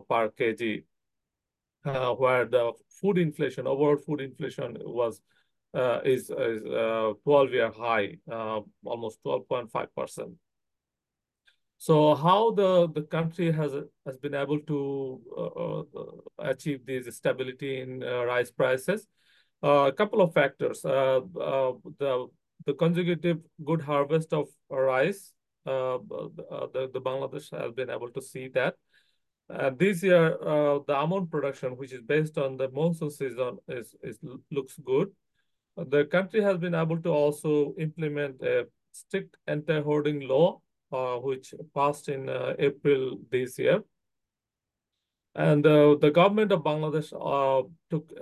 [0.08, 0.84] per kg
[1.84, 5.20] uh, where the food inflation, overall food inflation was
[5.74, 10.34] uh, is, is uh, 12 year high, uh, almost 12.5%.
[11.78, 13.72] So how the, the country has
[14.06, 15.82] has been able to uh, uh,
[16.38, 19.06] achieve this stability in rice prices?
[19.62, 20.82] a couple of factors.
[20.82, 22.28] the
[22.66, 25.32] the consecutive good harvest of rice,
[25.64, 28.74] the, the Bangladesh has been able to see that.
[29.50, 33.94] Uh, this year, uh, the Aman production, which is based on the monsoon season, is,
[34.02, 34.18] is
[34.50, 35.10] looks good.
[35.76, 40.63] The country has been able to also implement a strict anti-hoarding law, uh,
[41.22, 43.82] which passed in uh, April this year.
[45.36, 48.12] And uh, the government of Bangladesh uh, took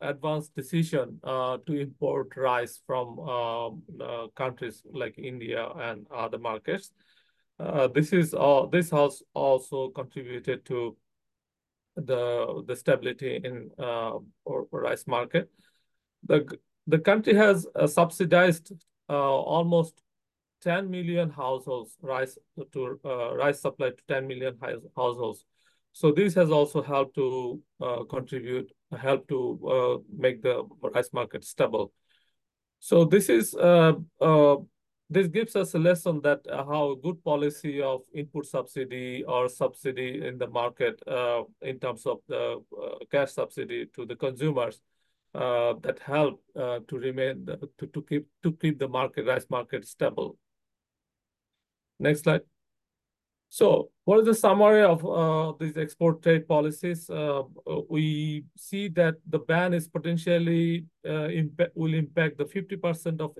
[0.00, 3.82] advanced decision to import rice from um,
[4.34, 6.90] countries like India and other markets.
[7.58, 8.34] Uh, this is.
[8.70, 10.96] This has also contributed to
[11.96, 15.50] the the stability in uh, or, rice market.
[16.24, 18.72] The the country has uh, subsidized
[19.08, 20.02] uh, almost
[20.66, 22.36] 10 million households rice
[22.72, 24.58] to uh, rice supply to 10 million
[24.94, 25.46] households.
[25.92, 31.92] So this has also helped to uh, contribute, help to make the rice market stable.
[32.80, 33.54] So this is
[35.08, 40.26] this gives us a lesson that uh, how good policy of input subsidy or subsidy
[40.26, 44.80] in the market uh, in terms of the uh, cash subsidy to the consumers
[45.34, 47.46] uh, that help uh, to remain
[47.78, 50.36] to, to keep to keep the market rice market stable.
[51.98, 52.42] Next slide.
[53.48, 57.08] So what is the summary of uh, these export trade policies?
[57.08, 57.42] Uh,
[57.88, 61.28] we see that the ban is potentially uh,
[61.74, 63.32] will impact the 50% of,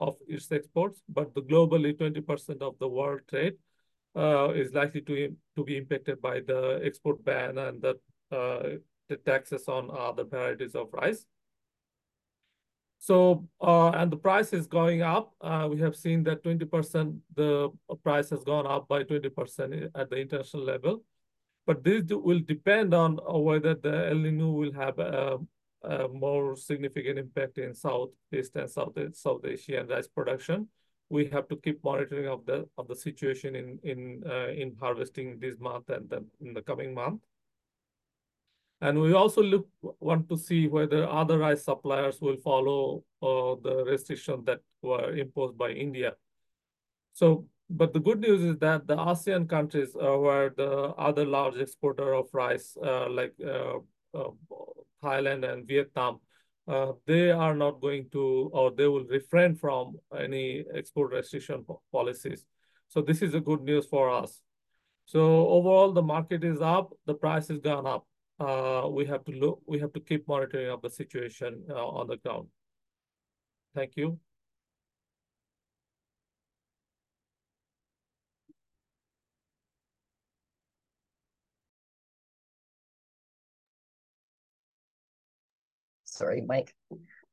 [0.00, 3.54] of its exports, but the globally 20% of the world trade
[4.16, 7.94] uh, is likely to, to be impacted by the export ban and the,
[8.34, 8.76] uh,
[9.08, 11.26] the taxes on other varieties of rice.
[13.02, 15.32] So, uh, and the price is going up.
[15.40, 17.70] Uh, we have seen that 20%, the
[18.04, 21.02] price has gone up by 20% at the international level.
[21.66, 25.38] But this will depend on whether the El Nino will have a,
[25.82, 30.68] a more significant impact in Southeast and South, South Asian rice production.
[31.08, 35.40] We have to keep monitoring of the of the situation in in uh, in harvesting
[35.40, 37.22] this month and then in the coming month.
[38.80, 43.84] And we also look want to see whether other rice suppliers will follow uh, the
[43.86, 46.14] restrictions that were imposed by India.
[47.12, 51.56] So, but the good news is that the ASEAN countries uh, were the other large
[51.56, 53.78] exporter of rice, uh, like uh,
[54.14, 54.30] uh,
[55.02, 56.20] Thailand and Vietnam,
[56.68, 62.44] uh, they are not going to, or they will refrain from any export restriction policies.
[62.88, 64.40] So this is a good news for us.
[65.06, 68.06] So overall, the market is up, the price has gone up.
[68.40, 72.06] Uh, we have to look, we have to keep monitoring of the situation uh, on
[72.06, 72.48] the ground.
[73.74, 74.18] Thank you.
[86.04, 86.74] Sorry, Mike.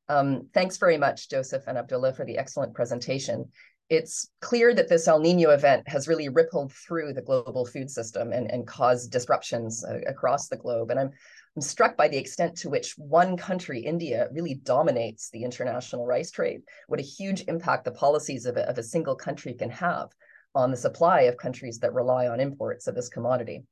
[0.09, 3.51] Um, thanks very much, Joseph and Abdullah, for the excellent presentation.
[3.89, 8.33] It's clear that this El Nino event has really rippled through the global food system
[8.33, 10.91] and, and caused disruptions uh, across the globe.
[10.91, 11.11] And I'm,
[11.55, 16.31] I'm struck by the extent to which one country, India, really dominates the international rice
[16.31, 16.61] trade.
[16.87, 20.09] What a huge impact the policies of a, of a single country can have
[20.53, 23.63] on the supply of countries that rely on imports of this commodity.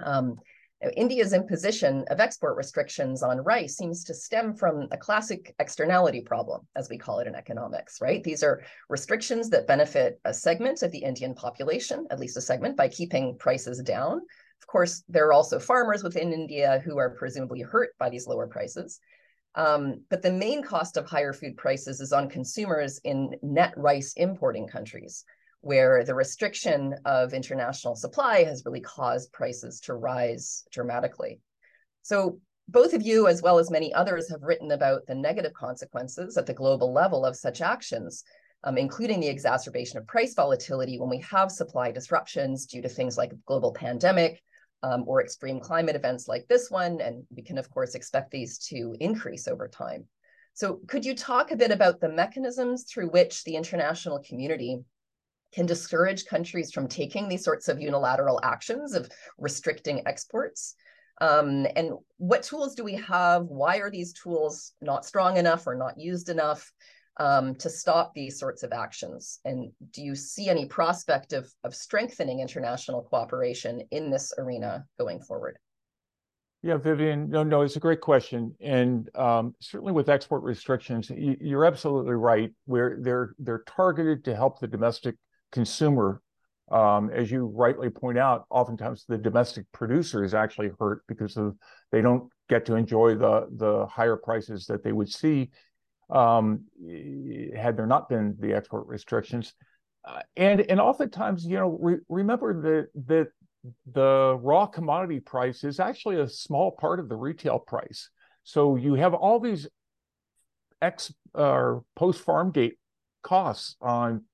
[0.00, 0.36] Um,
[0.96, 6.66] India's imposition of export restrictions on rice seems to stem from a classic externality problem,
[6.74, 8.22] as we call it in economics, right?
[8.24, 12.76] These are restrictions that benefit a segment of the Indian population, at least a segment,
[12.76, 14.20] by keeping prices down.
[14.60, 18.46] Of course, there are also farmers within India who are presumably hurt by these lower
[18.46, 19.00] prices.
[19.54, 24.14] Um, but the main cost of higher food prices is on consumers in net rice
[24.16, 25.24] importing countries,
[25.62, 31.40] where the restriction of international supply has really caused prices to rise dramatically.
[32.02, 36.36] So both of you, as well as many others, have written about the negative consequences
[36.36, 38.24] at the global level of such actions,
[38.64, 43.16] um, including the exacerbation of price volatility when we have supply disruptions due to things
[43.16, 44.42] like a global pandemic
[44.82, 47.00] um, or extreme climate events like this one.
[47.00, 50.06] And we can, of course, expect these to increase over time.
[50.54, 54.80] So could you talk a bit about the mechanisms through which the international community
[55.52, 60.74] can discourage countries from taking these sorts of unilateral actions of restricting exports.
[61.20, 63.44] Um, and what tools do we have?
[63.44, 66.72] Why are these tools not strong enough or not used enough
[67.18, 69.38] um, to stop these sorts of actions?
[69.44, 75.20] And do you see any prospect of, of strengthening international cooperation in this arena going
[75.20, 75.58] forward?
[76.64, 81.58] Yeah, Vivian, no, no, it's a great question, and um, certainly with export restrictions, you,
[81.58, 82.52] are absolutely right.
[82.66, 85.16] Where they're they're targeted to help the domestic
[85.52, 86.20] consumer,
[86.70, 91.56] um, as you rightly point out, oftentimes the domestic producer is actually hurt because of
[91.92, 95.50] they don't get to enjoy the the higher prices that they would see
[96.10, 96.64] um,
[97.56, 99.54] had there not been the export restrictions.
[100.04, 103.28] Uh, and and oftentimes, you know, re- remember that that
[103.92, 108.10] the raw commodity price is actually a small part of the retail price.
[108.42, 109.68] So you have all these
[110.80, 112.78] ex or uh, post farm gate
[113.22, 114.24] costs on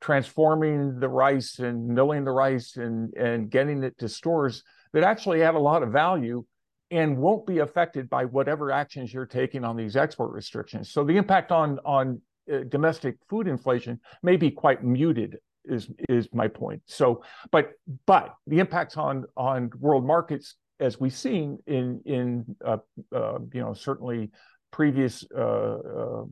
[0.00, 5.42] transforming the rice and milling the rice and, and getting it to stores that actually
[5.42, 6.44] add a lot of value
[6.90, 10.90] and won't be affected by whatever actions you're taking on these export restrictions.
[10.90, 12.20] So the impact on on
[12.52, 16.82] uh, domestic food inflation may be quite muted is is my point.
[16.86, 17.22] So
[17.52, 17.72] but
[18.06, 22.78] but the impacts on on world markets as we've seen in in uh,
[23.14, 24.30] uh, you know certainly
[24.72, 26.24] previous uh, uh,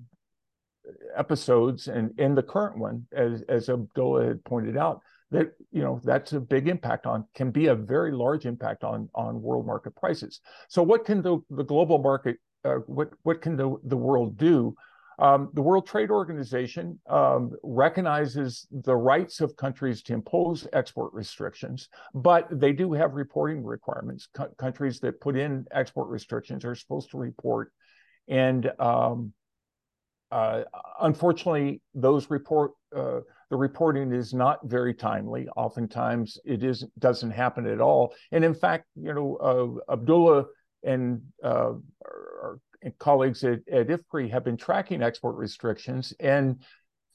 [1.17, 6.01] episodes and in the current one, as as Abdullah had pointed out, that you know
[6.05, 9.95] that's a big impact on can be a very large impact on on world market
[9.97, 10.41] prices.
[10.69, 14.75] So what can the the global market uh, what what can the the world do?
[15.21, 21.89] Um, the World Trade Organization um, recognizes the rights of countries to impose export restrictions,
[22.15, 24.29] but they do have reporting requirements.
[24.33, 27.73] Co- countries that put in export restrictions are supposed to report,
[28.29, 29.33] and um,
[30.31, 30.63] uh,
[31.01, 33.21] unfortunately, those report uh,
[33.51, 35.49] the reporting is not very timely.
[35.57, 38.15] Oftentimes, it is doesn't happen at all.
[38.33, 40.45] And in fact, you know, uh, Abdullah
[40.83, 41.73] and uh,
[42.05, 42.61] our
[42.99, 46.63] colleagues at, at IFPRI have been tracking export restrictions, and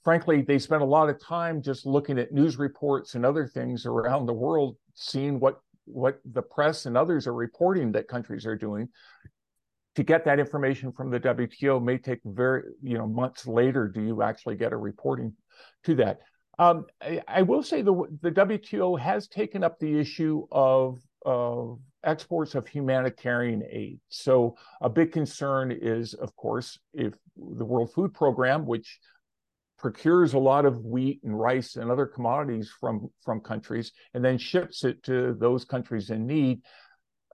[0.03, 3.85] frankly, they spent a lot of time just looking at news reports and other things
[3.85, 8.55] around the world, seeing what what the press and others are reporting that countries are
[8.55, 8.87] doing
[9.95, 13.87] to get that information from the WTO may take very, you know, months later.
[13.87, 15.33] Do you actually get a reporting
[15.85, 16.19] to that?
[16.59, 21.79] Um, I, I, will say the the WTO has taken up the issue of of
[22.03, 23.99] exports of humanitarian aid.
[24.09, 28.99] So a big concern is, of course, if the World Food Program, which
[29.83, 34.37] procures a lot of wheat and rice and other commodities from from countries and then
[34.37, 36.61] ships it to those countries in need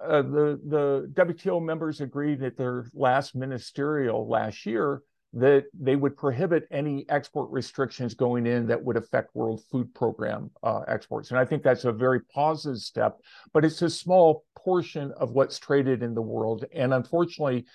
[0.02, 5.02] uh, the the WTO members agreed at their last ministerial last year
[5.34, 10.50] that they would prohibit any export restrictions going in that would affect World Food Program
[10.64, 11.30] uh, exports.
[11.30, 13.18] And I think that's a very positive step,
[13.54, 16.66] but it's a small portion of what's traded in the world.
[16.74, 17.66] And unfortunately,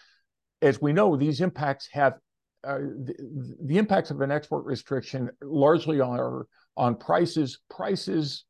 [0.63, 2.15] as we know, these impacts have
[2.65, 3.15] uh, the,
[3.63, 6.47] the, impacts of an export restriction largely are
[6.77, 7.61] on prices.
[7.69, 8.45] Prices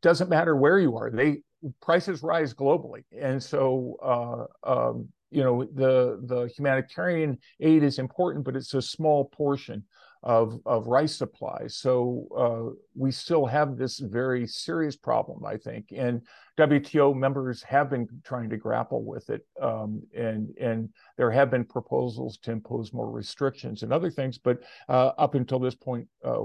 [0.00, 1.42] doesn't matter where you are; they
[1.80, 8.44] prices rise globally, and so uh, um, you know the the humanitarian aid is important,
[8.44, 9.84] but it's a small portion
[10.22, 11.76] of, of rice supplies.
[11.76, 15.92] So uh, we still have this very serious problem, I think.
[15.94, 16.22] And
[16.58, 19.46] WTO members have been trying to grapple with it.
[19.60, 24.38] Um, and, and there have been proposals to impose more restrictions and other things.
[24.38, 26.44] But uh, up until this point, uh,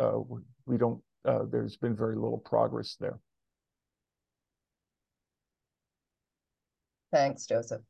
[0.00, 0.20] uh
[0.66, 3.18] we don't, uh, there's been very little progress there.
[7.12, 7.82] Thanks, Joseph.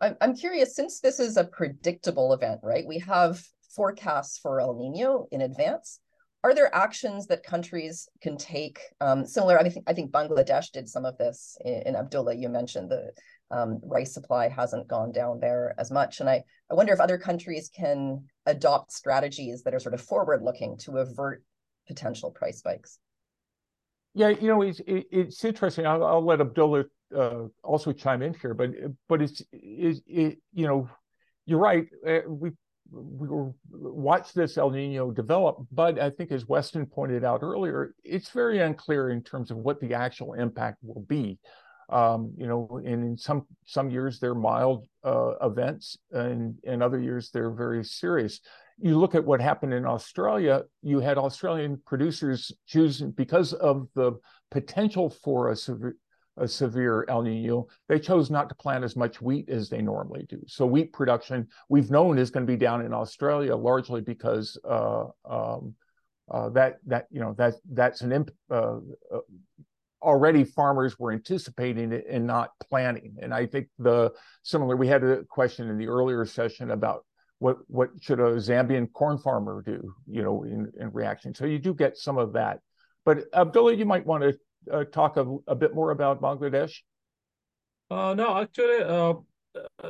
[0.00, 2.84] I'm, I'm curious, since this is a predictable event, right?
[2.86, 3.42] We have
[3.74, 6.00] forecasts for El Nino in advance.
[6.44, 8.80] Are there actions that countries can take?
[9.00, 11.56] Um, similar, I think I think Bangladesh did some of this.
[11.64, 13.10] In, in Abdullah, you mentioned the
[13.50, 17.18] um, rice supply hasn't gone down there as much, and I I wonder if other
[17.18, 21.42] countries can adopt strategies that are sort of forward looking to avert
[21.88, 22.98] potential price spikes.
[24.14, 25.86] Yeah, you know, it's it's interesting.
[25.86, 26.84] I'll, I'll let Abdullah
[27.14, 28.70] uh, also chime in here, but
[29.08, 30.88] but it's it, it you know,
[31.44, 31.86] you're right.
[32.06, 32.50] Uh, we
[32.90, 37.94] we will watch this El Nino develop, but I think as Weston pointed out earlier,
[38.04, 41.38] it's very unclear in terms of what the actual impact will be.
[41.88, 47.30] Um, you know, in some some years they're mild uh, events, and in other years
[47.30, 48.40] they're very serious.
[48.78, 50.62] You look at what happened in Australia.
[50.82, 54.18] You had Australian producers choosing because of the
[54.50, 55.96] potential for a severe,
[56.36, 60.26] a severe El Nino, they chose not to plant as much wheat as they normally
[60.28, 60.40] do.
[60.46, 65.04] So wheat production, we've known, is going to be down in Australia largely because uh,
[65.24, 65.74] um,
[66.30, 68.78] uh, that that you know that that's an imp, uh,
[69.14, 69.20] uh,
[70.02, 73.16] already farmers were anticipating it and not planning.
[73.20, 74.12] And I think the
[74.42, 77.04] similar we had a question in the earlier session about
[77.38, 81.34] what what should a Zambian corn farmer do, you know, in, in reaction.
[81.34, 82.60] So you do get some of that.
[83.04, 84.36] But Abdullah, you might want to
[84.72, 86.80] uh, talk a, a, bit more about Bangladesh?
[87.90, 89.14] Uh, no, actually, uh,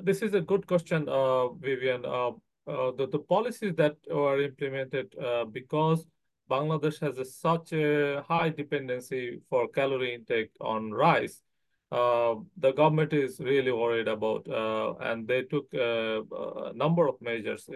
[0.03, 2.05] this is a good question, uh, Vivian.
[2.05, 2.31] Uh,
[2.69, 5.15] uh, the, the policies that are implemented
[5.53, 6.07] because
[6.51, 11.43] Bangladesh has a, such a high dependency for calorie intake on rice,
[11.91, 14.47] the government is really worried about,
[15.01, 17.69] and they took a number of measures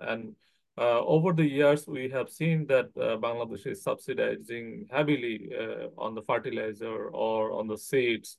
[0.00, 0.34] and
[0.78, 6.14] uh, over the years, we have seen that uh, Bangladesh is subsidizing heavily uh, on
[6.14, 8.38] the fertilizer or on the seeds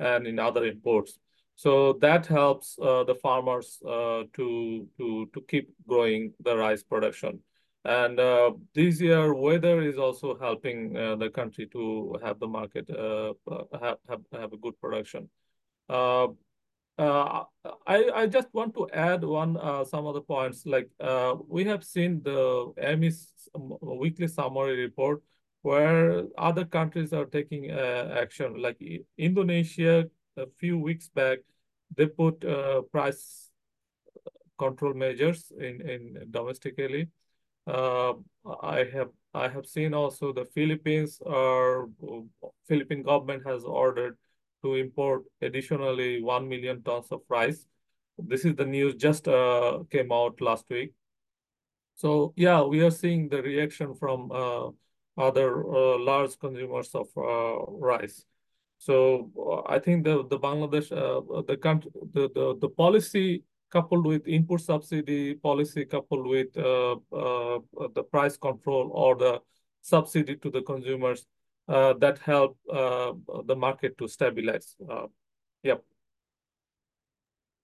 [0.00, 1.18] and in other imports.
[1.54, 7.38] So that helps uh, the farmers uh, to, to, to keep growing the rice production.
[7.84, 13.98] And uh, this year, weather is also helping the country to have the market have,
[14.08, 15.28] have, have a good production.
[16.98, 17.44] Uh,
[17.86, 20.64] I, I just want to add one uh, some other points.
[20.64, 25.22] Like uh, we have seen the AMIS weekly summary report
[25.62, 28.62] where other countries are taking uh, action.
[28.62, 28.80] Like
[29.18, 30.06] Indonesia,
[30.38, 31.40] a few weeks back,
[31.94, 33.50] they put uh, price
[34.58, 37.08] control measures in in domestically.
[37.66, 38.14] Uh,
[38.62, 41.90] I have I have seen also the Philippines or
[42.68, 44.16] Philippine government has ordered
[44.66, 47.66] to import additionally 1 million tons of rice.
[48.18, 50.92] This is the news just uh, came out last week.
[51.94, 54.70] So yeah, we are seeing the reaction from uh,
[55.16, 57.56] other uh, large consumers of uh,
[57.90, 58.24] rice.
[58.78, 64.06] So uh, I think the the Bangladesh uh, the country the, the the policy coupled
[64.06, 69.40] with input subsidy policy coupled with the price control or the
[69.80, 71.26] subsidy to the consumers
[71.68, 73.12] uh, that help uh,
[73.46, 74.76] the market to stabilize.
[74.90, 75.06] Uh,
[75.62, 75.82] yep.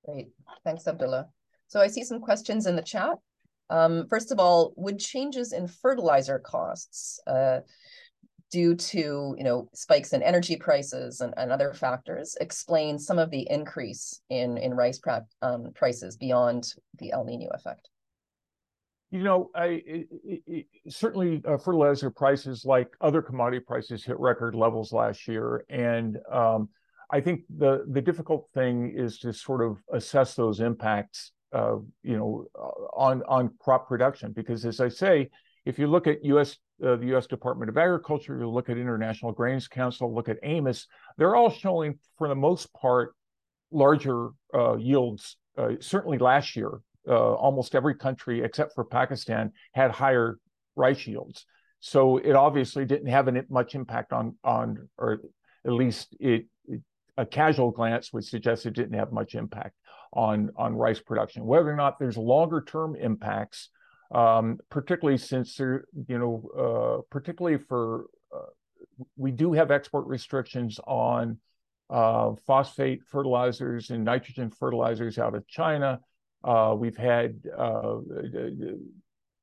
[0.05, 0.29] Great.
[0.65, 1.29] Thanks, Abdullah.
[1.69, 3.19] So I see some questions in the chat.
[3.71, 7.61] Um, first of all, would changes in fertilizer costs uh,
[8.51, 13.31] due to you know spikes in energy prices and, and other factors explain some of
[13.31, 15.01] the increase in in rice
[15.41, 17.89] um, prices beyond the El Nino effect?
[19.13, 24.55] You know, I it, it, certainly uh, fertilizer prices, like other commodity prices, hit record
[24.55, 26.71] levels last year, and um,
[27.11, 32.17] I think the the difficult thing is to sort of assess those impacts, uh, you
[32.17, 32.47] know,
[32.97, 35.29] on on crop production, because as I say,
[35.67, 36.57] if you look at U.S.
[36.83, 37.27] Uh, the U.S.
[37.27, 40.87] Department of Agriculture, you look at International Grains Council, look at AMIS,
[41.19, 43.15] they're all showing, for the most part,
[43.71, 45.37] larger uh, yields.
[45.57, 50.39] Uh, certainly last year, uh, almost every country except for Pakistan had higher
[50.77, 51.47] rice yields.
[51.81, 55.21] So it obviously didn't have an, much impact on on, or
[55.67, 56.81] at least it, it,
[57.17, 59.75] a casual glance would suggest it didn't have much impact
[60.13, 61.45] on, on rice production.
[61.45, 63.71] Whether or not there's longer term impacts,
[64.15, 68.51] um, particularly since there, you know, uh, particularly for, uh,
[69.17, 71.39] we do have export restrictions on
[71.91, 76.01] uh, phosphate fertilizers and nitrogen fertilizers out of China.
[76.45, 77.97] Uh, we've had uh,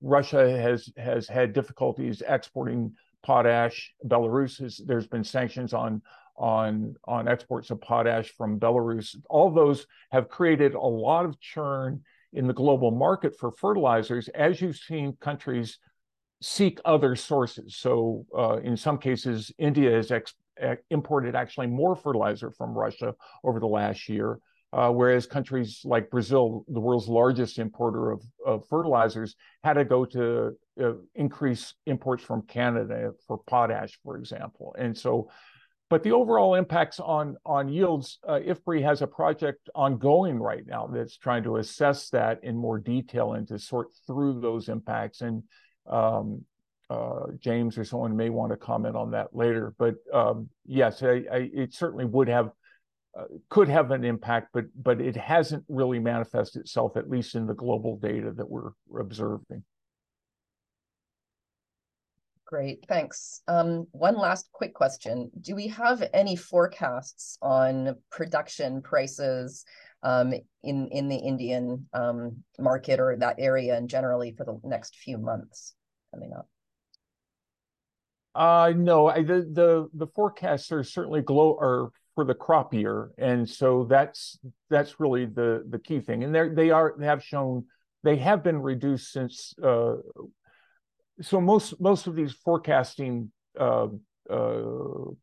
[0.01, 2.93] Russia has has had difficulties exporting
[3.23, 3.93] potash.
[4.05, 6.01] Belarus has there's been sanctions on
[6.37, 9.15] on on exports of potash from Belarus.
[9.29, 12.01] All those have created a lot of churn
[12.33, 15.79] in the global market for fertilizers, as you've seen countries
[16.41, 17.75] seek other sources.
[17.75, 20.35] So uh, in some cases, India has ex-
[20.89, 24.39] imported actually more fertilizer from Russia over the last year.
[24.71, 30.05] Uh, whereas countries like Brazil, the world's largest importer of, of fertilizers, had to go
[30.05, 34.75] to uh, increase imports from Canada for potash, for example.
[34.77, 35.31] And so,
[35.89, 40.85] but the overall impacts on on yields, uh, IFPRI has a project ongoing right now
[40.85, 45.21] that's trying to assess that in more detail and to sort through those impacts.
[45.21, 45.41] And
[45.87, 46.45] um,
[46.91, 49.73] uh, James or someone may want to comment on that later.
[49.79, 52.51] But um, yes, I, I, it certainly would have
[53.17, 57.47] uh, could have an impact, but but it hasn't really manifested itself, at least in
[57.47, 59.63] the global data that we're observing.
[62.45, 63.41] Great, thanks.
[63.47, 65.29] Um, one last quick question.
[65.41, 69.65] Do we have any forecasts on production prices
[70.01, 70.33] um,
[70.63, 75.19] in, in the Indian um, market or that area and generally for the next few
[75.19, 75.75] months
[76.11, 76.47] coming up?
[78.33, 83.11] Uh, no, I, the, the, the forecasts are certainly glow are for the crop year.
[83.17, 84.37] And so that's,
[84.69, 86.25] that's really the, the key thing.
[86.25, 87.63] And they they are, they have shown,
[88.03, 89.95] they have been reduced since, uh,
[91.21, 93.87] so most most of these forecasting uh,
[94.29, 94.63] uh,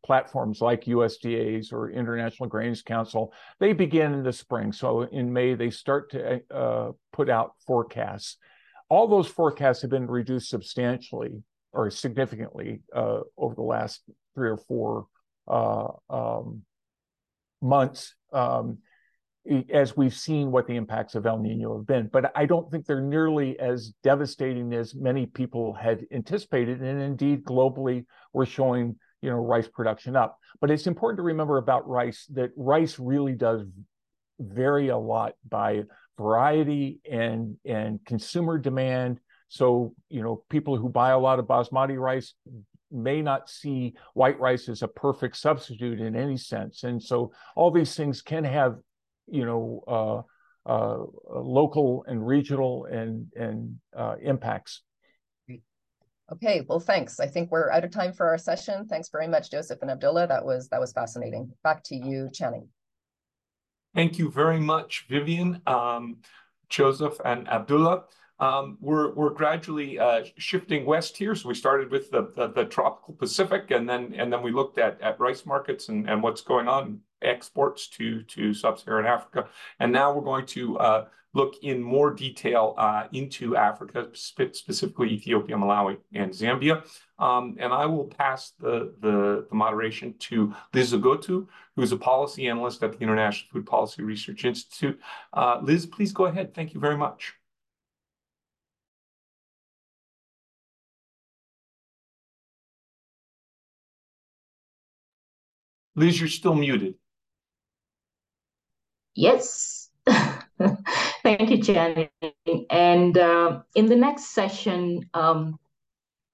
[0.03, 4.71] platforms like USDA's or International Grains Council, they begin in the spring.
[4.71, 8.37] So in May, they start to uh, put out forecasts.
[8.89, 11.43] All those forecasts have been reduced substantially
[11.73, 14.01] or significantly uh, over the last
[14.33, 15.05] three or four
[15.47, 16.63] uh, um,
[17.61, 18.15] months.
[18.33, 18.79] Um,
[19.73, 22.09] as we've seen what the impacts of El Nino have been.
[22.11, 26.81] But I don't think they're nearly as devastating as many people had anticipated.
[26.81, 30.37] And indeed, globally, we're showing you know rice production up.
[30.61, 33.63] But it's important to remember about rice that rice really does
[34.39, 35.83] vary a lot by
[36.17, 39.19] variety and and consumer demand.
[39.49, 42.33] So you know people who buy a lot of basmati rice
[42.91, 46.83] may not see white rice as a perfect substitute in any sense.
[46.83, 48.77] And so all these things can have
[49.27, 54.81] you know, uh, uh, local and regional and and uh, impacts.
[56.29, 57.21] Okay, well, thanks.
[57.21, 58.85] I think we're out of time for our session.
[58.85, 60.27] Thanks very much, Joseph and Abdullah.
[60.27, 61.51] That was that was fascinating.
[61.63, 62.67] Back to you, Channing.
[63.95, 66.17] Thank you very much, Vivian, um,
[66.69, 68.03] Joseph, and Abdullah.
[68.39, 71.35] Um, we're we're gradually uh, shifting west here.
[71.35, 74.77] So we started with the, the, the tropical Pacific, and then and then we looked
[74.77, 79.47] at at rice markets and and what's going on exports to to sub-Saharan Africa,
[79.79, 85.55] and now we're going to uh, look in more detail uh, into Africa, specifically Ethiopia,
[85.55, 86.83] Malawi, and Zambia.
[87.19, 91.97] Um, and I will pass the, the, the moderation to Liz Agotu, who is a
[91.97, 94.99] policy analyst at the International Food Policy Research Institute.
[95.33, 96.53] Uh, Liz, please go ahead.
[96.53, 97.33] Thank you very much.
[105.97, 106.93] Liz, you're still muted.
[109.15, 109.89] Yes.
[111.23, 112.09] Thank you, Jenny.
[112.69, 115.57] And uh, in the next session, um,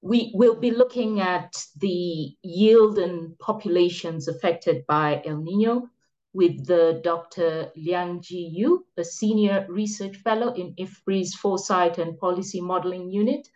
[0.02, 5.88] we will be looking at the yield and populations affected by El Nino
[6.34, 7.72] with the Dr.
[7.78, 13.48] Liangzhi You, a senior research fellow in IFPRI's Foresight and Policy Modeling Unit.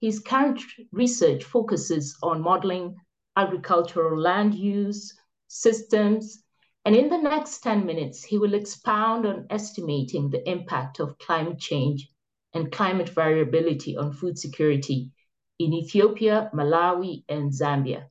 [0.00, 2.96] His current research focuses on modeling
[3.36, 5.14] agricultural land use,
[5.54, 6.42] systems,
[6.84, 11.58] and in the next 10 minutes, he will expound on estimating the impact of climate
[11.58, 12.10] change
[12.52, 15.12] and climate variability on food security
[15.58, 18.06] in Ethiopia, Malawi, and Zambia.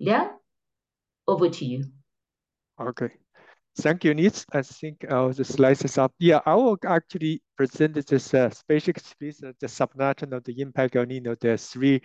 [0.00, 0.30] Liang,
[1.28, 1.84] over to you.
[2.80, 3.10] Okay.
[3.78, 4.46] Thank you, Nils.
[4.52, 6.14] I think I'll just slice this up.
[6.18, 11.10] Yeah, I will actually present this uh, spatial space, uh, the subnational, the impact on,
[11.10, 12.00] you know, the three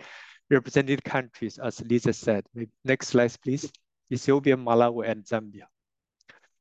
[0.50, 2.44] represented countries, as Lisa said.
[2.84, 3.72] Next slide, please.
[4.12, 5.66] Ethiopia, Malawi, and Zambia.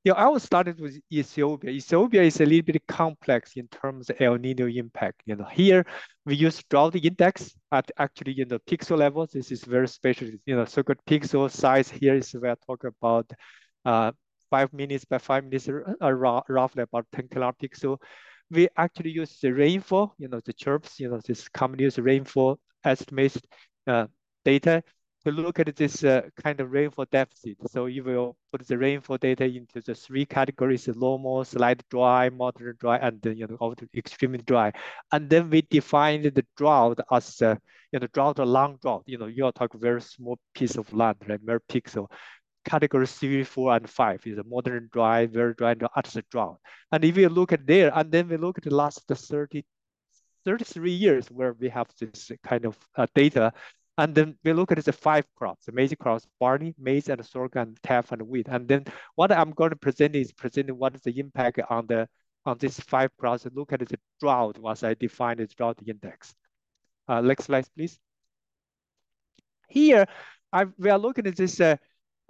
[0.04, 1.70] Yeah, I will start with Ethiopia.
[1.70, 5.22] Ethiopia is a little bit complex in terms of El Nino impact.
[5.28, 5.86] You know, here
[6.26, 9.28] we use drought index at actually in the pixel level.
[9.32, 10.30] This is very special.
[10.48, 13.30] You know, so good pixel size here is where I talk about
[13.86, 14.12] uh,
[14.50, 18.02] five minutes by five minutes, uh, roughly about 10 kilometer pixel.
[18.50, 22.60] We actually use the rainfall, you know, the CHIRPS, you know, this common use rainfall
[22.84, 23.40] estimates
[23.86, 24.08] uh,
[24.44, 24.84] data
[25.26, 27.58] to look at this uh, kind of rainfall deficit.
[27.70, 32.80] So you will put the rainfall data into the three categories, normal, slight dry, moderate
[32.80, 34.72] dry, and then, you know, extremely dry.
[35.12, 37.56] And then we define the drought as, uh,
[37.92, 39.04] you know, drought or long drought.
[39.06, 42.08] You know, you're talking very small piece of land, right, very pixel.
[42.66, 46.58] Category three, four, and five is a modern dry, very dry, and utter drought.
[46.92, 49.64] And if you look at there, and then we look at the last 30,
[50.46, 53.54] 33 years where we have this kind of uh, data,
[53.98, 57.76] and then we look at the five crops, the major crops, barley, maize, and sorghum,
[57.84, 58.48] teff, and wheat.
[58.50, 58.86] And then
[59.16, 62.08] what I'm going to present is presenting what is the impact on the
[62.46, 63.46] on these five crops.
[63.54, 66.34] Look at the drought as I defined the drought index.
[67.08, 68.00] Uh, next slide, please.
[69.68, 70.06] Here,
[70.52, 71.78] I, we are looking at this uh,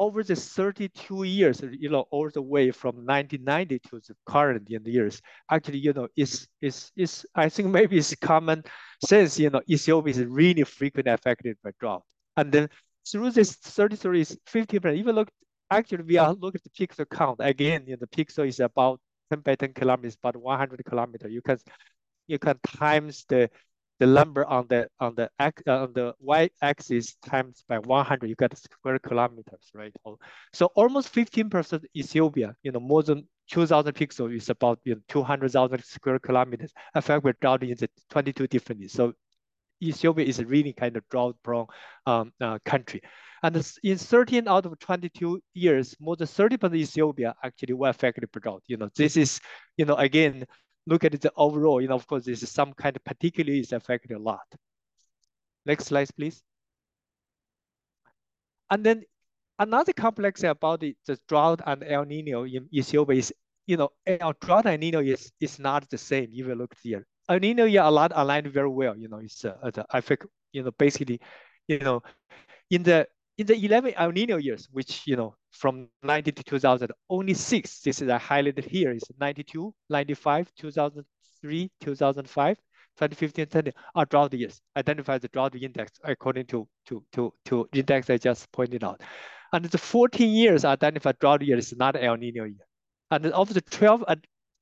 [0.02, 5.22] over the 32 years, you know, all the way from 1990 to the current years,
[5.52, 8.64] actually, you know, is is is I think maybe it's common
[9.06, 12.04] sense, you know, Ethiopia is really frequently affected by drought.
[12.36, 12.70] And then
[13.12, 15.30] through this 33 is 50%, even look,
[15.70, 17.38] actually we are looking at the pixel count.
[17.40, 19.00] Again, you know, the pixel is about
[19.30, 21.32] 10 by 10 kilometers, about 100 kilometers.
[21.32, 21.60] You can
[22.28, 23.52] you can times the
[24.02, 28.58] the number on the on the uh, on the y-axis times by 100, you get
[28.58, 29.94] square kilometers, right?
[30.54, 35.84] So almost 15% Ethiopia, you know, more than 2,000 pixels is about you know 200,000
[35.84, 36.72] square kilometers.
[36.96, 38.88] in Affected by drought in the 22 differently.
[38.88, 39.14] So
[39.84, 41.68] Ethiopia is a really kind of drought-prone
[42.08, 43.04] um, uh, country.
[43.44, 48.40] And in 13 out of 22 years, more than 30% Ethiopia actually were affected by
[48.40, 48.64] drought.
[48.66, 49.40] You know, this is,
[49.78, 50.46] you know, again,
[50.88, 53.72] look at the overall, you know, of course, this is some kind of particularly is
[53.72, 54.46] affected a lot.
[55.66, 56.42] Next slide, please.
[58.70, 59.04] And then
[59.60, 63.34] another complex about the, the drought and El Nino in Ethiopia is,
[63.68, 66.30] you know, El drought and El Nino is, is not the same.
[66.32, 68.98] If you look here, El Nino, yeah, a lot aligned very well.
[68.98, 69.56] You know, it's uh,
[69.92, 71.20] I think, you know, basically,
[71.68, 72.02] you know,
[72.70, 73.08] in the
[73.42, 77.80] in the 11 El Nino years, which, you know, from 90 to 2000, only six,
[77.80, 84.62] this is I highlighted here, is 92, 95, 2003, 2005, 2015, 20 are drought years.
[84.78, 89.02] Identify the drought index according to, to, to, to index I just pointed out.
[89.52, 92.68] And the 14 years identified drought years is not El Nino year.
[93.10, 94.04] And of the 12,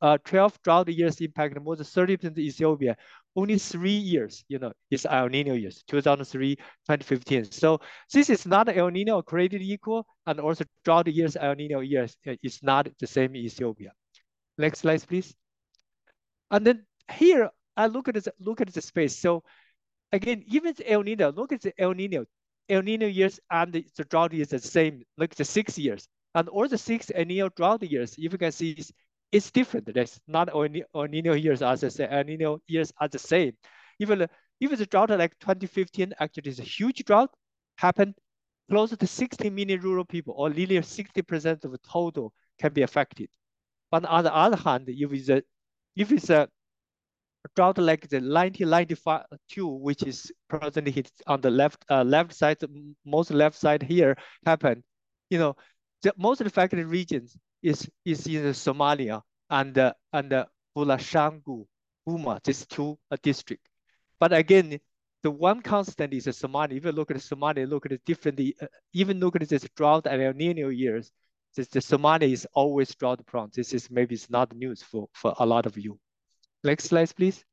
[0.02, 2.96] uh, 12 drought years impacted more than 30% Ethiopia,
[3.36, 7.52] only three years, you know, is El Nino years, 2003, 2015.
[7.52, 7.80] So
[8.12, 12.62] this is not El Nino created equal, and also drought years, El Nino years is
[12.64, 13.92] not the same in Ethiopia.
[14.58, 15.36] Next slide, please.
[16.52, 19.18] And then here, I look at the, look at the space.
[19.18, 19.44] So
[20.12, 22.26] again, even the El Nino, look at the El Nino.
[22.68, 26.08] El Nino years and the, the drought years the same, at the six years.
[26.36, 28.84] And all the six El Nino drought years, if you can see,
[29.32, 29.94] it's different.
[29.94, 30.70] That's not El
[31.08, 33.54] Nino uh, years as I say, El Nino years are the same.
[34.00, 34.28] Even uh,
[34.60, 37.30] even the drought like 2015 actually is a huge drought
[37.78, 38.16] happened
[38.70, 43.30] close to 60 million rural people or nearly 60% of the total can be affected.
[43.92, 45.42] But on the other hand, if it's a
[45.96, 46.50] if it's a
[47.56, 52.58] drought like the 1992, which is presently hit on the left uh, left side,
[53.06, 54.16] most left side here
[54.46, 54.84] happened,
[55.30, 55.56] you know,
[56.02, 60.46] the most affected regions is, is in Somalia and, uh, and uh,
[60.76, 61.66] Benishangul,
[62.08, 63.70] Gumuz, these two uh, districts.
[64.20, 64.80] But again,
[65.24, 66.78] the one constant is the Somalia.
[66.78, 70.08] If you look at Somalia, look at it differently, uh, even look at this drought
[70.08, 71.12] and El Nino years,
[71.56, 73.50] this, the Somalia is always drought prone.
[73.54, 76.00] This is maybe it's not news for, for a lot of you.
[76.64, 77.44] Next slide, please.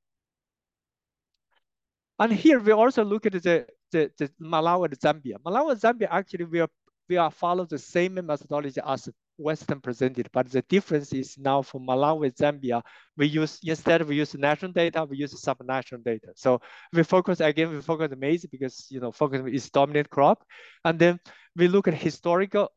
[2.18, 5.36] And here we also look at the, the, the Malawi and Zambia.
[5.44, 6.68] Malawi and Zambia actually we are
[7.08, 11.80] we are follow the same methodology as Weston presented, but the difference is now for
[11.80, 12.82] Malawi, Zambia,
[13.16, 16.28] we use, instead we use national data, we use subnational data.
[16.34, 16.60] So
[16.92, 20.44] we focus, again, we focus on maize because, you know, focus is dominant crop.
[20.84, 21.20] And then
[21.54, 22.70] we look at historical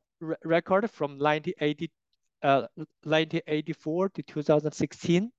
[0.44, 1.92] record from 1980,
[2.44, 2.68] uh,
[3.04, 5.32] 1984 to 2016.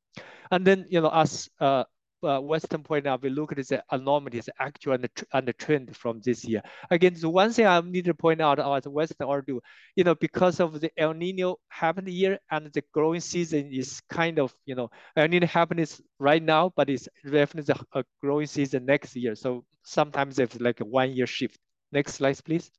[0.50, 1.84] And then, you know, as uh,
[2.22, 5.96] uh, Weston point out, we look at the anomalies, actual and the, and the trend
[5.96, 6.62] from this year.
[6.90, 9.60] Again, the one thing I need to point out as Weston or do,
[9.96, 14.38] you know, because of the El Nino happened here and the growing season is kind
[14.38, 19.16] of, you know, El Nino happens right now, but it's definitely a growing season next
[19.16, 19.34] year.
[19.34, 21.58] So sometimes it's like a one year shift.
[21.92, 22.70] Next slide, please.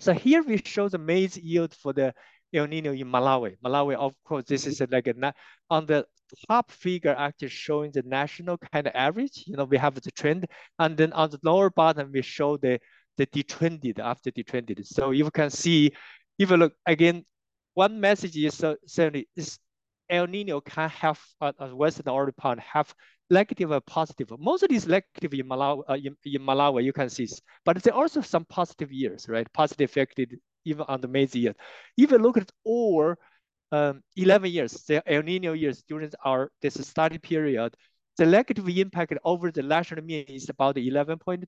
[0.00, 2.14] So here we show the maize yield for the
[2.54, 3.56] El Nino in Malawi.
[3.64, 5.34] Malawi, of course, this is like a,
[5.70, 6.06] on the
[6.48, 9.44] top figure actually showing the national kind of average.
[9.46, 10.46] You know, we have the trend.
[10.78, 12.78] And then on the lower bottom, we show the,
[13.16, 14.86] the detrended after detrended.
[14.86, 15.92] So you can see
[16.38, 17.24] if you look again,
[17.74, 19.58] one message is uh, certainly is
[20.10, 22.94] El Nino can have uh, Weston oil pond have
[23.30, 24.30] negative or positive.
[24.38, 27.26] Most of these negative in Malawi, uh, in, in Malawi, you can see,
[27.64, 29.50] but there are also some positive years, right?
[29.52, 31.54] Positive affected even on the maize year.
[31.96, 33.14] If you look at all
[33.72, 37.74] um, 11 years, the El Nino years during our this study period,
[38.16, 41.44] the negative impact over the national mean is about 11 point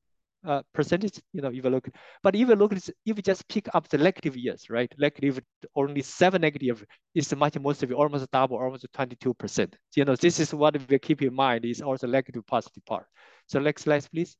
[0.46, 1.88] uh, percentage, you know, if you look,
[2.22, 4.92] but if you look, if you just pick up the negative years, right?
[4.98, 5.40] Negative,
[5.74, 9.74] only seven negative is much more severe, almost double, almost 22%.
[9.96, 13.06] You know, this is what we keep in mind is also negative positive part.
[13.46, 14.36] So next slide, please.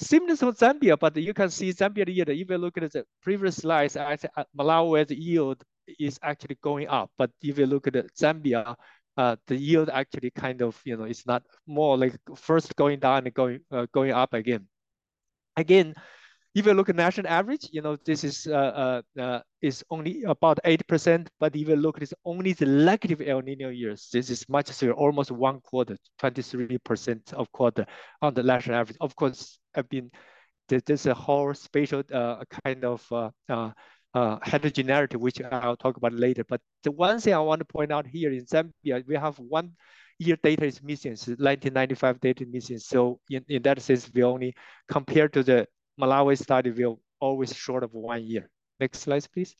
[0.00, 3.56] Similar to Zambia, but you can see Zambia yield, if you look at the previous
[3.56, 5.62] slides, I uh, Malawi's yield
[5.98, 7.10] is actually going up.
[7.18, 8.76] But if you look at Zambia,
[9.18, 13.26] uh, the yield actually kind of, you know, it's not more like first going down
[13.26, 14.66] and going uh, going up again.
[15.58, 15.94] Again,
[16.54, 20.22] if you look at national average, you know, this is uh, uh, uh is only
[20.22, 24.48] about 8%, but if you look at only the negative El Nino years, this is
[24.48, 27.84] much severe, almost one quarter, 23% of quarter
[28.22, 28.96] on the national average.
[29.00, 30.10] Of course, I've been,
[30.68, 33.70] there's a whole spatial uh, kind of uh, uh,
[34.14, 36.44] uh, heterogeneity, which I'll talk about later.
[36.44, 39.72] But the one thing I want to point out here in Zambia, we have one
[40.18, 42.78] year data is missing, so 1995 data missing.
[42.78, 44.54] So in, in that sense, we only
[44.88, 45.66] compared to the
[46.00, 48.48] Malawi study, we're always short of one year.
[48.78, 49.54] Next slide, please.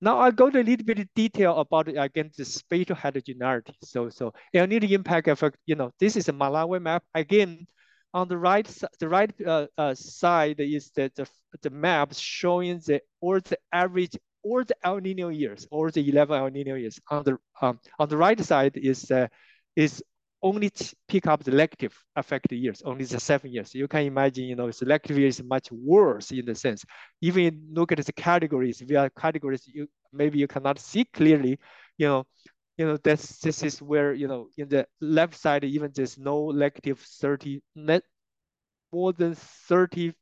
[0.00, 3.74] Now I go to a little bit of detail about again the spatial heterogeneity.
[3.82, 5.56] So so El Nino impact effect.
[5.66, 7.02] You know, this is a Malawi map.
[7.14, 7.66] Again,
[8.14, 8.66] on the right
[8.98, 11.26] the right uh, uh, side is the, the
[11.62, 16.38] the map showing the or the average or the El Nino years or the 11
[16.38, 16.98] El Nino years.
[17.10, 19.28] On the um, on the right side is uh,
[19.76, 20.02] is
[20.42, 20.70] only
[21.08, 23.74] pick up the elective affected years, only the seven years.
[23.74, 26.84] You can imagine, you know, selective is much worse in the sense.
[27.20, 31.58] Even look at the categories, via categories, you maybe you cannot see clearly,
[31.98, 32.26] you know,
[32.78, 36.50] you know, that's, this is where, you know, in the left side, even there's no
[36.50, 38.04] elective 30, net,
[38.92, 40.14] more than 30%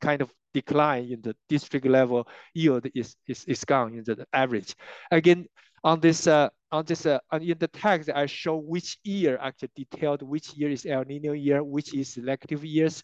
[0.00, 4.76] kind of decline in the district level yield is, is, is gone in the average.
[5.10, 5.46] Again,
[5.82, 10.20] on this, uh, on this, uh, in the text, I show which year actually detailed
[10.22, 13.02] which year is El Nino year, which is selective years.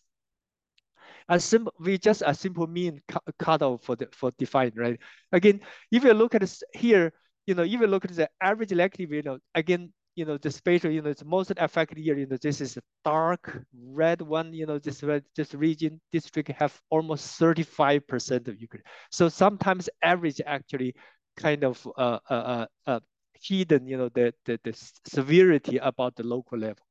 [1.29, 3.01] A simple, we just a simple mean
[3.39, 5.01] cutoff for the for define, right?
[5.33, 5.61] Again,
[5.91, 7.13] if you look at this here,
[7.47, 10.91] you know, even look at the average elective, you know, again, you know, the spatial,
[10.91, 14.67] you know, it's most affected year, you know, this is a dark red one, you
[14.67, 18.83] know, this red, this region district have almost 35% of Ukraine.
[19.11, 20.95] So sometimes average actually
[21.37, 23.01] kind of uh, uh, uh, uh,
[23.43, 24.73] hidden, you know, the, the, the
[25.07, 26.83] severity about the local level.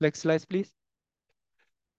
[0.00, 0.79] Next slide, please.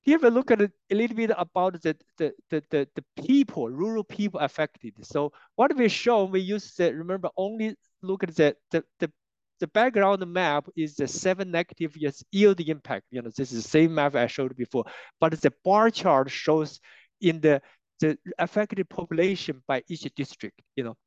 [0.03, 3.69] Here we look at a, a little bit about the, the, the, the, the people,
[3.69, 4.93] rural people affected.
[5.05, 9.11] So what we show, we use the, remember, only look at the, the, the
[9.59, 13.05] the background map is the seven negative years yield impact.
[13.11, 14.85] You know, this is the same map I showed before,
[15.19, 16.79] but the bar chart shows
[17.21, 17.61] in the,
[17.99, 20.97] the affected population by each district, you know.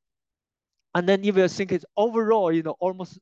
[0.94, 3.18] And then you think it's overall, you know, almost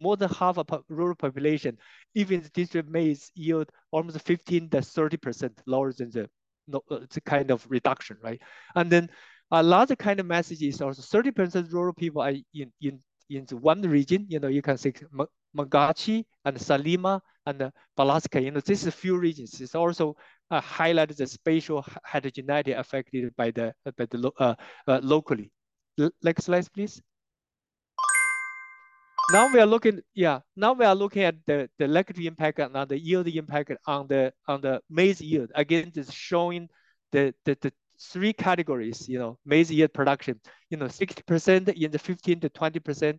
[0.00, 1.76] more than half of rural population,
[2.14, 6.28] even the district maize yield almost 15 to 30% lower than the,
[6.74, 8.40] uh, the kind of reduction, right?
[8.74, 9.10] And then
[9.50, 14.26] another kind of message is also 30% rural people are in, in in one region,
[14.28, 14.92] you know, you can see
[15.56, 19.60] Mangochi and Salima and Balaka, you know, this is a few regions.
[19.60, 20.16] It's also
[20.50, 24.54] uh, highlighted the spatial heterogeneity affected by the, by the uh,
[24.86, 25.50] uh, locally.
[25.98, 27.00] L next slide, please.
[29.32, 32.88] Now we are looking, yeah, now we are looking at the, the negative impact and
[32.88, 35.50] the yield impact on the on the maize yield.
[35.54, 36.68] Again, just showing
[37.10, 41.98] the, the, the three categories, you know, maize yield production, you know, 60% in the
[41.98, 43.18] 15 to 20%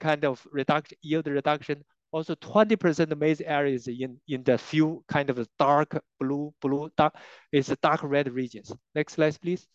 [0.00, 5.46] kind of reduction, yield reduction, also 20% maize areas in, in the few kind of
[5.58, 7.14] dark blue, blue, dark,
[7.52, 8.72] is dark red regions.
[8.94, 9.66] Next slide, please.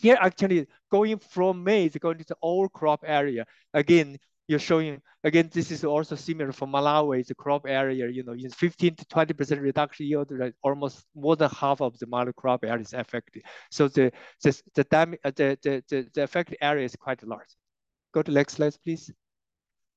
[0.00, 3.44] Here actually going from maize going to the old crop area.
[3.74, 8.32] Again, you're showing, again, this is also similar for Malawi, the crop area, you know,
[8.32, 10.54] in 15 to 20% reduction yield, right?
[10.64, 13.42] almost more than half of the Malawi crop area is affected.
[13.70, 14.10] So the,
[14.42, 17.54] the, the, damage, uh, the, the, the, the affected area is quite large.
[18.12, 19.12] Go to next slide, please.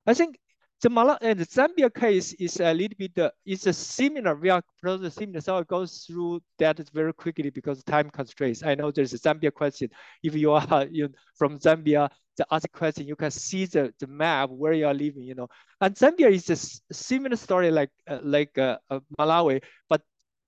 [0.06, 0.38] I think
[0.84, 4.50] the Mala and the Zambia case is a little bit, uh, it's a similar, we
[4.50, 8.64] are close similar, so I'll go through that very quickly because time constraints.
[8.64, 9.90] I know there's a Zambia question.
[10.24, 14.08] If you are you know, from Zambia, the other question, you can see the, the
[14.08, 15.48] map where you are living, you know.
[15.80, 18.78] And Zambia is a similar story like uh, like uh,
[19.18, 20.02] Malawi, but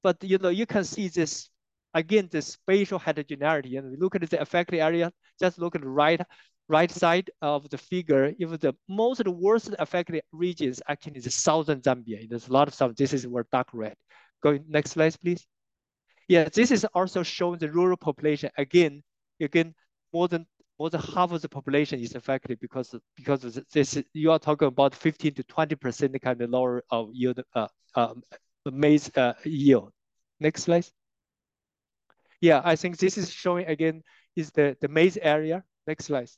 [0.03, 1.49] but you know you can see this
[1.93, 3.77] again, the spatial heterogeneity.
[3.77, 6.19] And we look at the affected area, just look at the right,
[6.67, 8.33] right side of the figure.
[8.39, 12.27] If the most worst affected regions actually is southern Zambia.
[12.29, 12.95] There's a lot of stuff.
[12.95, 13.95] This is where dark red.
[14.41, 15.45] Go next slide, please.
[16.27, 18.49] Yeah, this is also showing the rural population.
[18.57, 19.03] Again,
[19.39, 19.75] again,
[20.11, 20.47] more than
[20.79, 24.01] more than half of the population is affected because because of this.
[24.13, 28.13] You are talking about 15 to 20 percent kind of lower of yield, uh, uh,
[28.65, 29.91] maize uh, yield.
[30.39, 30.87] Next slide.
[32.41, 34.03] Yeah, I think this is showing again
[34.35, 35.63] is the the maize area.
[35.87, 36.29] Next slide.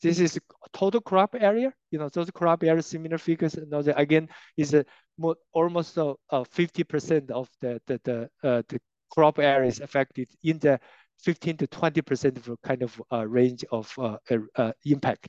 [0.00, 0.38] This is
[0.72, 1.72] total crop area.
[1.90, 3.54] You know, those crop area similar figures.
[3.54, 4.84] Another again is a
[5.16, 8.80] more, almost 50% of the the the, uh, the
[9.10, 10.78] crop areas affected in the
[11.18, 15.28] 15 to 20% of kind of uh, range of uh, impact.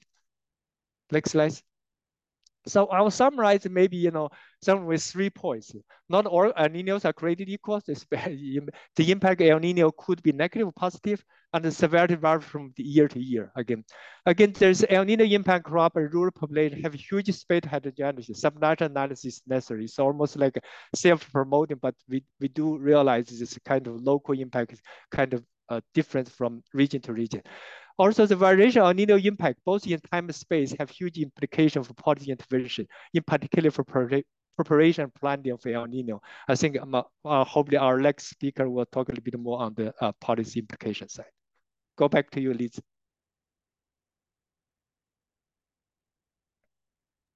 [1.12, 1.54] Next slide.
[2.70, 4.30] So I will summarize maybe, you know,
[4.62, 5.74] some with three points.
[6.08, 7.82] Not all El Ninos are created equal.
[8.96, 12.74] The impact of El Nino could be negative or positive, and the severity varies from
[12.78, 13.52] year to year.
[13.56, 13.84] Again,
[14.26, 18.34] again, there's El Nino impact crop and rural population have huge space heterogeneity.
[18.34, 19.86] Subnational analysis necessary.
[19.86, 20.58] It's almost like
[20.96, 26.30] self-promoting, but we, we do realize this kind of local impact kind of uh, different
[26.30, 27.42] from region to region.
[28.00, 31.94] Also, the variation of Nino impact, both in time and space, have huge implications for
[31.96, 36.22] policy intervention, in particular for preparation and planning for El Nino.
[36.48, 39.74] I think um, uh, hopefully our next speaker will talk a little bit more on
[39.74, 41.26] the uh, policy implication side.
[41.98, 42.80] Go back to you, Liz.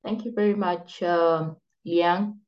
[0.06, 1.50] Thank you very much, uh,
[1.86, 2.40] Liang.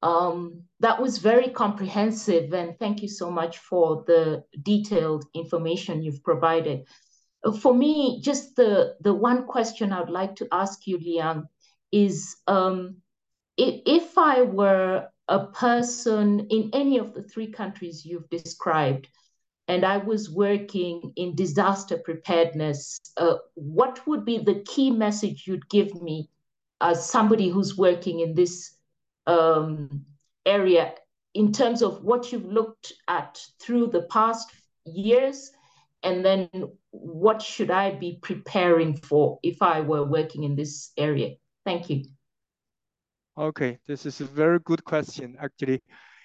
[0.00, 6.22] Um, that was very comprehensive, and thank you so much for the detailed information you've
[6.22, 6.86] provided.
[7.60, 11.46] For me, just the, the one question I'd like to ask you, Liang,
[11.92, 12.96] is um,
[13.56, 19.08] if, if I were a person in any of the three countries you've described,
[19.68, 25.68] and I was working in disaster preparedness, uh, what would be the key message you'd
[25.68, 26.30] give me
[26.80, 28.76] as somebody who's working in this
[29.26, 30.04] um,
[30.44, 30.94] area
[31.34, 34.50] in terms of what you've looked at through the past
[34.84, 35.50] years
[36.02, 36.48] and then
[36.90, 41.36] what should I be preparing for if I were working in this area?
[41.64, 42.04] Thank you.
[43.38, 45.82] Okay, this is a very good question, actually.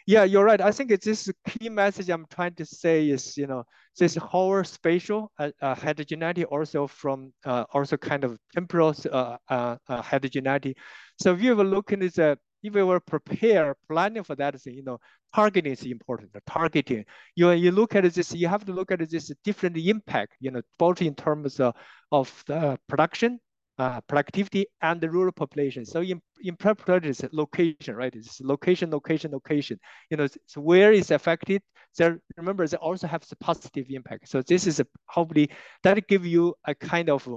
[0.08, 0.62] Yeah, you're right.
[0.62, 3.64] I think it's this key message I'm trying to say is, you know,
[3.98, 9.76] this whole spatial uh, uh, heterogeneity also from uh, also kind of temporal uh, uh,
[9.88, 10.76] uh, heterogeneity.
[11.20, 14.76] So if you were looking at the if we were prepared, planning for that thing,
[14.76, 15.00] you know,
[15.34, 16.34] targeting is important.
[16.34, 17.06] The targeting,
[17.36, 20.62] you you look at this, you have to look at this different impact, you know,
[20.78, 21.76] both in terms of,
[22.12, 23.40] of the production,
[23.78, 25.86] uh, productivity, and the rural population.
[25.86, 28.14] So in in preparatory location, right?
[28.16, 29.80] It's location, location, location.
[30.10, 31.62] You know, so where is affected.
[31.98, 34.30] There, remember, they also have the positive impact.
[34.30, 35.50] So this is a, hopefully
[35.84, 37.28] that give you a kind of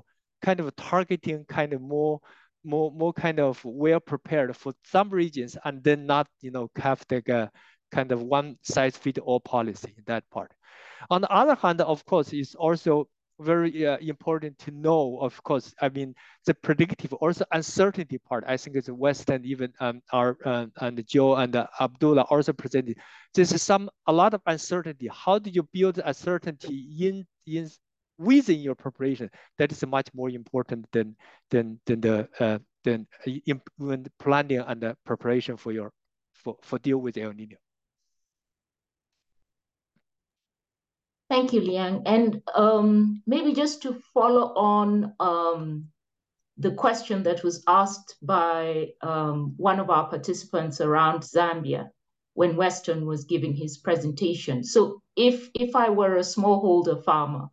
[0.43, 2.21] kind of targeting, kind of more
[2.65, 7.05] more more kind of well prepared for some regions and then not you know have
[7.11, 7.51] like a
[7.93, 10.53] kind of one size fit all policy in that part.
[11.11, 13.09] On the other hand, of course, it's also
[13.41, 16.15] very uh, important to know, of course, I mean,
[16.47, 21.35] the predictive, also uncertainty part, I think is Weston, even um, our, uh, and Joe
[21.37, 22.99] and uh, Abdullah also presented.
[23.35, 25.09] There's some, a lot of uncertainty.
[25.13, 27.69] How do you build uncertainty in, in
[28.19, 31.17] within your preparation, that is much more important than
[31.51, 33.07] than than the uh, than
[33.79, 35.93] when planning and the preparation for your
[36.33, 37.57] for for deal with El Nino.
[41.31, 42.03] Thank you, Liang.
[42.07, 45.89] And um, maybe just to follow on um,
[46.59, 51.89] the question that was asked by um, one of our participants around Zambia
[52.35, 54.63] when Weston was giving his presentation.
[54.63, 57.49] So if if I were a smallholder farmer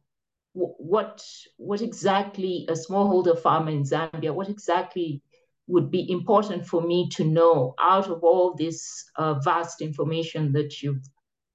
[0.53, 1.23] what
[1.57, 5.21] what exactly a smallholder farmer in Zambia, what exactly
[5.67, 10.81] would be important for me to know out of all this uh, vast information that
[10.81, 11.03] you've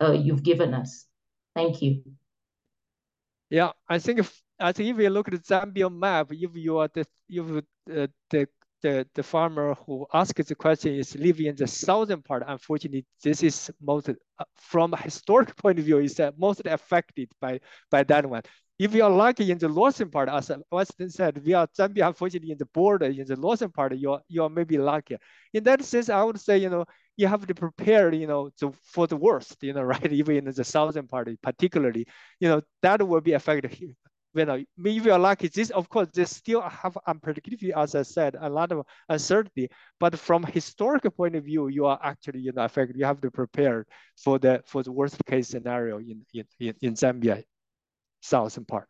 [0.01, 1.07] uh, you've given us?
[1.55, 2.03] Thank you.
[3.51, 6.78] Yeah, I think if I think if you look at the Zambia map, if you
[6.78, 8.49] are the if uh, the
[8.82, 12.44] the, the farmer who asked the question is living in the southern part.
[12.47, 17.28] Unfortunately, this is most, uh, from a historic point of view, is uh, most affected
[17.40, 17.59] by,
[17.90, 18.42] by that one.
[18.78, 22.50] If you are lucky in the northern part, as Weston said, we are Zambia, unfortunately,
[22.52, 25.16] in the border, in the northern part, you are, you are maybe lucky.
[25.54, 26.84] In that sense, I would say, you know,
[27.16, 30.12] you have to prepare, you know, to, for the worst, you know, right?
[30.12, 32.06] Even in the southern part, particularly,
[32.40, 33.96] you know, that will be affected
[34.36, 38.36] you know, if you're lucky, this of course they still have unpredictability, as I said,
[38.38, 39.70] a lot of uncertainty.
[39.98, 42.96] But from historical point of view, you are actually, you know, affected.
[42.98, 43.86] You have to prepare
[44.22, 47.42] for the for the worst case scenario in in in Zambia,
[48.20, 48.88] southern Park.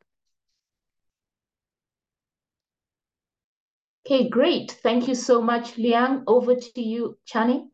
[4.07, 4.70] Okay, great.
[4.83, 6.22] Thank you so much, Liang.
[6.29, 7.66] Over to you, Chani.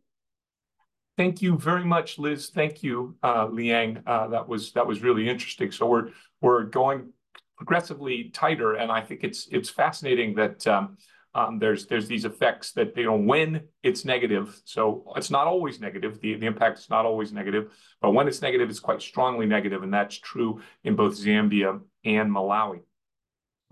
[1.19, 2.49] Thank you very much, Liz.
[2.49, 4.03] Thank you, uh, Liang.
[4.07, 5.71] Uh, that was that was really interesting.
[5.71, 6.09] So we're
[6.41, 7.13] we're going
[7.59, 10.97] progressively tighter, and I think it's it's fascinating that um,
[11.35, 14.61] um, there's there's these effects that you know when it's negative.
[14.65, 16.21] So it's not always negative.
[16.21, 19.83] The the impact is not always negative, but when it's negative, it's quite strongly negative,
[19.83, 22.81] and that's true in both Zambia and Malawi.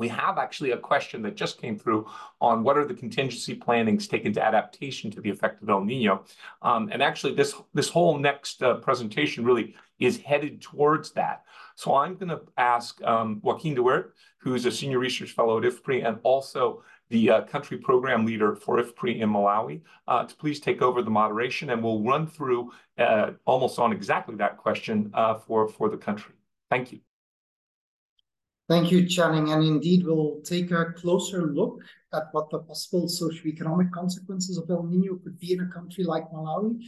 [0.01, 2.07] We have actually a question that just came through
[2.41, 6.25] on what are the contingency plannings taken to adaptation to the effect of El Nino.
[6.63, 11.43] Um, and actually, this, this whole next uh, presentation really is headed towards that.
[11.77, 15.65] So I'm going to ask um, Joachim De Weerdt, who's a senior research fellow at
[15.65, 20.61] IFPRI and also the uh, country program leader for IFPRI in Malawi, uh, to please
[20.61, 25.35] take over the moderation, and we'll run through uh, almost on exactly that question uh,
[25.35, 26.35] for, for the country.
[26.71, 27.01] Thank you.
[28.69, 29.51] Thank you, Channing.
[29.51, 31.83] And indeed, we'll take a closer look
[32.15, 36.31] at what the possible socioeconomic consequences of El Nino could be in a country like
[36.31, 36.81] Malawi.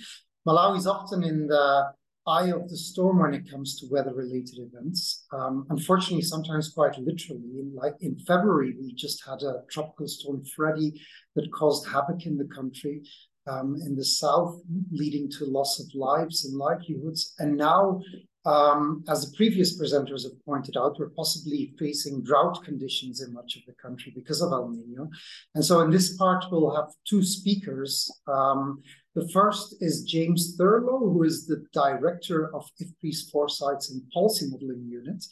[0.47, 1.93] Malawi is often in the
[2.27, 5.27] eye of the storm when it comes to weather-related events.
[5.33, 7.65] Um, unfortunately, sometimes quite literally.
[7.75, 11.01] Like in February, we just had a tropical storm Freddy
[11.35, 13.03] that caused havoc in the country.
[13.49, 14.61] Um, in the south,
[14.93, 17.35] leading to loss of lives and livelihoods.
[17.41, 18.01] And now
[18.45, 23.57] um, as the previous presenters have pointed out, we're possibly facing drought conditions in much
[23.57, 25.09] of the country because of El Nino.
[25.55, 28.11] And so in this part, we'll have two speakers.
[28.27, 28.83] Um,
[29.15, 34.87] the first is James Thurlow, who is the director of IFPRI's Foresights and Policy Modeling
[34.89, 35.25] Unit.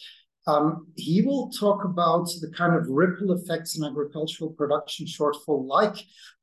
[0.47, 5.97] Um, he will talk about the kind of ripple effects in agricultural production shortfall, like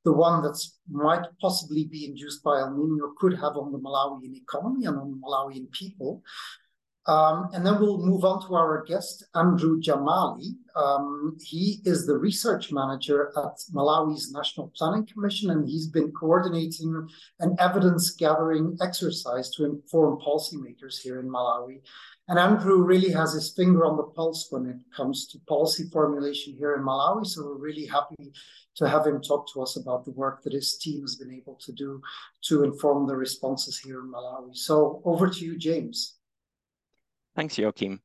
[0.06, 0.60] the one that
[0.90, 5.12] might possibly be induced by El Nino, could have on the Malawian economy and on
[5.12, 6.24] the Malawian people.
[7.08, 10.56] Um, and then we'll move on to our guest, Andrew Jamali.
[10.76, 17.08] Um, he is the research manager at Malawi's National Planning Commission, and he's been coordinating
[17.40, 21.80] an evidence gathering exercise to inform policymakers here in Malawi.
[22.28, 26.56] And Andrew really has his finger on the pulse when it comes to policy formulation
[26.58, 27.26] here in Malawi.
[27.26, 28.34] So we're really happy
[28.76, 31.56] to have him talk to us about the work that his team has been able
[31.56, 32.02] to do
[32.44, 34.58] to inform the responses here in Malawi.
[34.58, 36.17] So over to you, James.
[37.38, 38.00] Thanks, Joachim.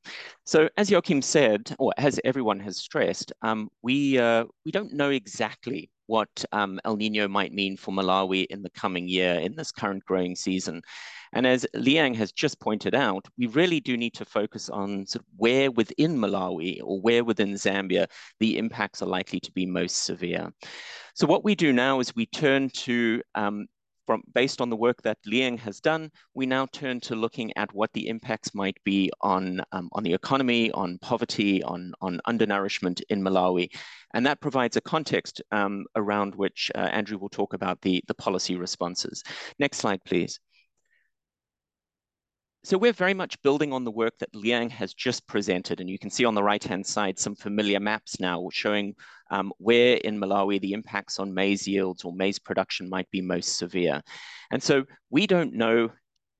[0.45, 5.09] So as Joachim said, or as everyone has stressed, um, we, uh, we don't know
[5.09, 9.71] exactly what um, El Nino might mean for Malawi in the coming year, in this
[9.71, 10.83] current growing season.
[11.33, 15.21] And as Liang has just pointed out, we really do need to focus on sort
[15.23, 18.05] of where within Malawi or where within Zambia
[18.39, 20.53] the impacts are likely to be most severe.
[21.15, 23.65] So what we do now is we turn to um,
[24.05, 27.73] from based on the work that Liang has done, we now turn to looking at
[27.73, 33.01] what the impacts might be on, um, on the economy, on poverty, on, on undernourishment
[33.09, 33.69] in Malawi.
[34.13, 38.13] And that provides a context um, around which uh, Andrew will talk about the, the
[38.13, 39.23] policy responses.
[39.59, 40.39] Next slide, please.
[42.65, 45.81] So we're very much building on the work that Liang has just presented.
[45.81, 48.95] And you can see on the right-hand side some familiar maps now showing
[49.33, 53.57] um, where in Malawi the impacts on maize yields or maize production might be most
[53.57, 53.99] severe.
[54.51, 55.89] And so we don't know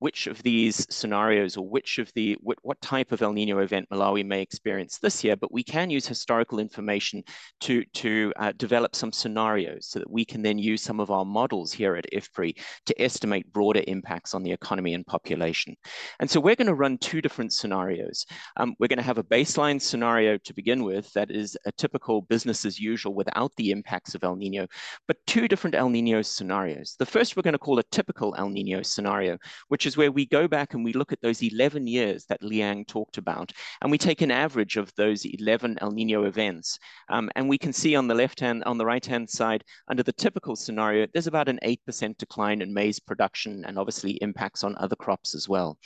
[0.04, 3.88] which of these scenarios or which of the what, what, type of El Nino event
[3.89, 7.24] Malawi may experience this year, but we can use historical information
[7.62, 11.24] to, to uh, develop some scenarios so that we can then use some of our
[11.24, 12.54] models here at IFPRI
[12.86, 15.74] to estimate broader impacts on the economy and population.
[16.20, 18.26] And so we're going to run two different scenarios.
[18.57, 22.23] Um, we're going to have a baseline scenario to begin with that is a typical
[22.23, 24.68] business as usual without the impacts of El Nino,
[25.07, 26.98] but two different El Nino scenarios.
[26.99, 29.38] The first we're going to call a typical El Nino scenario,
[29.69, 32.41] which is is where we go back and we look at those 11 years that
[32.41, 33.52] Liang talked about,
[33.82, 36.80] and we take an average of those 11 El Nino events.
[37.10, 40.02] Um, and we can see on the left hand, on the right hand side, under
[40.02, 44.76] the typical scenario, there's about an 8% decline in maize production and obviously impacts on
[44.78, 45.78] other crops as well.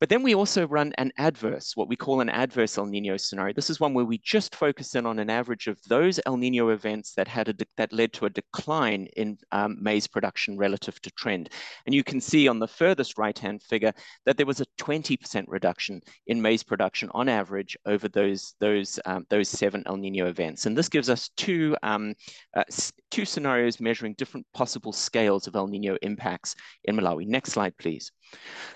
[0.00, 3.52] But then we also run an adverse, what we call an adverse El Nino scenario.
[3.52, 6.70] This is one where we just focus in on an average of those El Nino
[6.70, 11.10] events that had a that led to a decline in um, maize production relative to
[11.10, 11.50] trend.
[11.84, 13.92] And you can see on the furthest right-hand figure
[14.24, 19.26] that there was a 20% reduction in maize production on average over those those um,
[19.28, 20.64] those seven El Nino events.
[20.64, 22.14] And this gives us two um,
[22.56, 22.64] uh,
[23.10, 27.26] two scenarios measuring different possible scales of El Nino impacts in Malawi.
[27.26, 28.10] Next slide, please.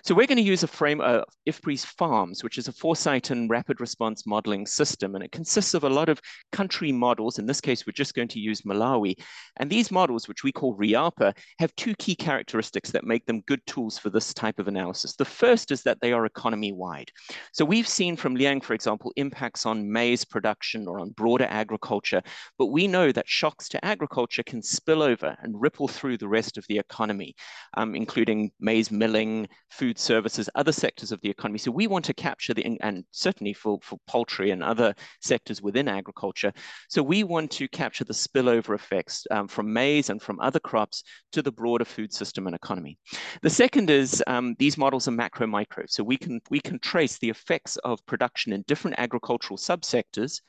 [0.03, 3.49] So we're going to use a frame, of IFPRI's FARMS, which is a foresight and
[3.49, 5.15] rapid response modeling system.
[5.15, 6.21] And it consists of a lot of
[6.53, 7.39] country models.
[7.39, 9.15] In this case, we're just going to use Malawi.
[9.57, 13.61] And these models, which we call RIAPA, have two key characteristics that make them good
[13.67, 15.17] tools for this type of analysis.
[15.17, 17.11] The first is that they are economy-wide.
[17.53, 22.23] So we've seen from Liang, for example, impacts on maize production or on broader agriculture,
[22.59, 26.59] but we know that shocks to agriculture can spill over and ripple through the rest
[26.59, 27.35] of the economy,
[27.77, 31.59] um, including maize milling, food services, other sectors of the economy.
[31.59, 35.89] So we want to capture the, and certainly for, for poultry and other sectors within
[35.89, 36.53] agriculture.
[36.89, 41.03] So we want to capture the spillover effects um, from maize and from other crops
[41.33, 42.99] to the broader food system and economy.
[43.43, 45.85] The second is um, these models are macro micro.
[45.89, 50.41] So we can, we can trace the effects of production in different agricultural subsectors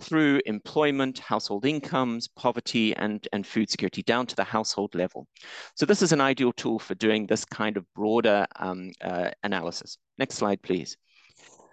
[0.00, 5.26] through employment, household incomes, poverty, and, and food security down to the household level.
[5.74, 9.98] So this is an ideal tool for doing this kind of broader um, uh, analysis.
[10.18, 10.96] Next slide, please.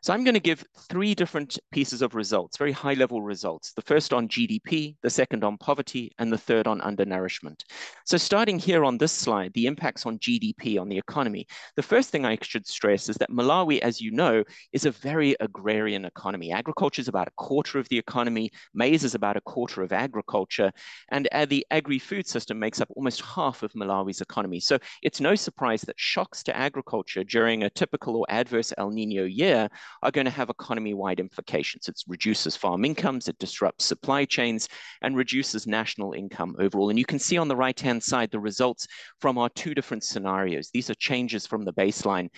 [0.04, 3.72] So I'm going to give three different pieces of results, very high level results.
[3.74, 7.64] The first on GDP, the second on poverty, and the third on undernourishment.
[8.06, 11.46] So starting here on this slide, the impacts on GDP on the economy.
[11.76, 15.36] The first thing I should stress is that Malawi, as you know, is a very
[15.40, 16.52] agrarian economy.
[16.52, 18.50] Agriculture is about a quarter of the economy.
[18.74, 20.72] Maize is about a quarter of agriculture.
[21.10, 24.62] And uh, the agri-food system makes up almost half of Malawi's economy.
[24.62, 29.26] So it's no surprise that shocks to agriculture during a typical or adverse El Nino
[29.26, 29.70] year
[30.04, 31.88] are going to have economy-wide implications.
[31.88, 34.68] It reduces farm incomes, it disrupts supply chains,
[35.02, 36.90] and reduces national income overall.
[36.90, 38.88] And you can see on the right-hand side the results
[39.20, 40.70] from our two different scenarios.
[40.74, 42.30] These are changes from the baseline.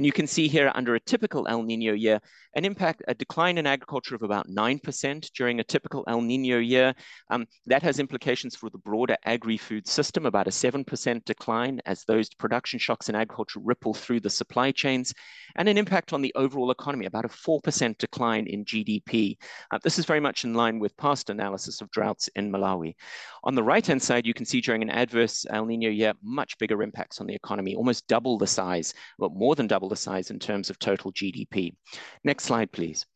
[0.00, 2.22] And you can see here under a typical El Nino year,
[2.56, 6.94] an impact, a decline in agriculture of about 9% during a typical El Nino year.
[7.28, 12.30] Um, that has implications for the broader agri-food system, about a 7% decline as those
[12.30, 15.12] production shocks in agriculture ripple through the supply chains,
[15.56, 19.36] and an impact on the overall economy, about a 4% decline in GDP.
[19.70, 22.94] Uh, this is very much in line with past analysis of droughts in Malawi.
[23.44, 26.82] On the right-hand side, you can see during an adverse El Nino year, much bigger
[26.82, 30.70] impacts on the economy, almost double the size, well, more than double size in terms
[30.70, 31.74] of total GDP.
[32.24, 33.06] Next slide, please.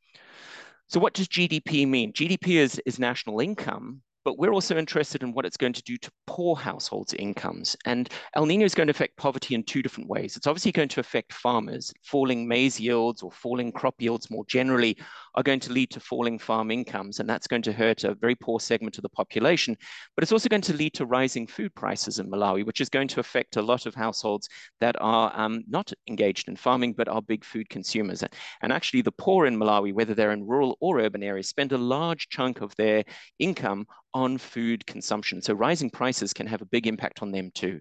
[0.89, 2.13] So what does GDP mean?
[2.13, 5.97] GDP is, is national income, but we're also interested in what it's going to do
[5.99, 7.77] to poor households' incomes.
[7.85, 10.37] And El Nino is going to affect poverty in two different ways.
[10.37, 11.93] It's obviously going to affect farmers.
[12.03, 14.97] Falling maize yields or falling crop yields more generally
[15.35, 18.35] are going to lead to falling farm incomes, and that's going to hurt a very
[18.35, 19.77] poor segment of the population.
[20.15, 23.09] But it's also going to lead to rising food prices in Malawi, which is going
[23.09, 24.49] to affect a lot of households
[24.81, 28.23] that are um, not engaged in farming, but are big food consumers.
[28.63, 31.79] And actually, the poor in Malawi, whether they're in rural or urban areas, spend a
[31.79, 33.05] large chunk of their
[33.39, 35.43] income on food consumption.
[35.43, 37.81] So rising prices can have a big impact on them too.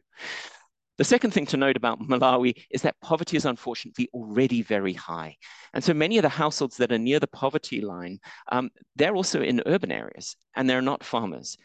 [0.98, 5.38] The second thing to note about Malawi is that poverty is unfortunately already very high.
[5.74, 8.20] And so many of the households that are near the poverty line,
[8.52, 11.57] um, they're also in urban areas and they're not farmers.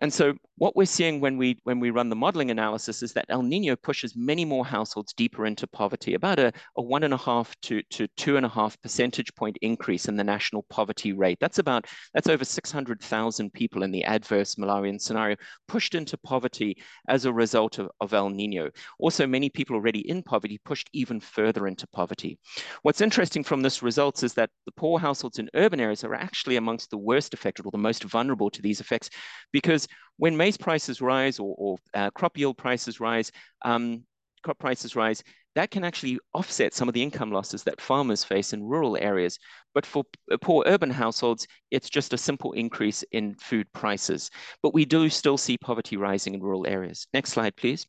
[0.00, 3.26] And so what we're seeing when we when we run the modeling analysis is that
[3.28, 7.18] El Nino pushes many more households deeper into poverty, about a, a one and a
[7.18, 11.38] half to, to two and a half percentage point increase in the national poverty rate.
[11.40, 15.36] That's about that's over 600,000 people in the adverse Malawian scenario
[15.68, 18.61] pushed into poverty as a result of, of El Nino.
[18.98, 22.38] Also, many people already in poverty pushed even further into poverty.
[22.82, 26.56] What's interesting from this results is that the poor households in urban areas are actually
[26.56, 29.10] amongst the worst affected or the most vulnerable to these effects
[29.52, 33.32] because when maize prices rise or, or uh, crop yield prices rise,
[33.64, 34.04] um,
[34.42, 35.22] crop prices rise,
[35.54, 39.38] that can actually offset some of the income losses that farmers face in rural areas.
[39.74, 40.04] But for
[40.40, 44.30] poor urban households, it's just a simple increase in food prices.
[44.62, 47.06] But we do still see poverty rising in rural areas.
[47.12, 47.86] Next slide, please.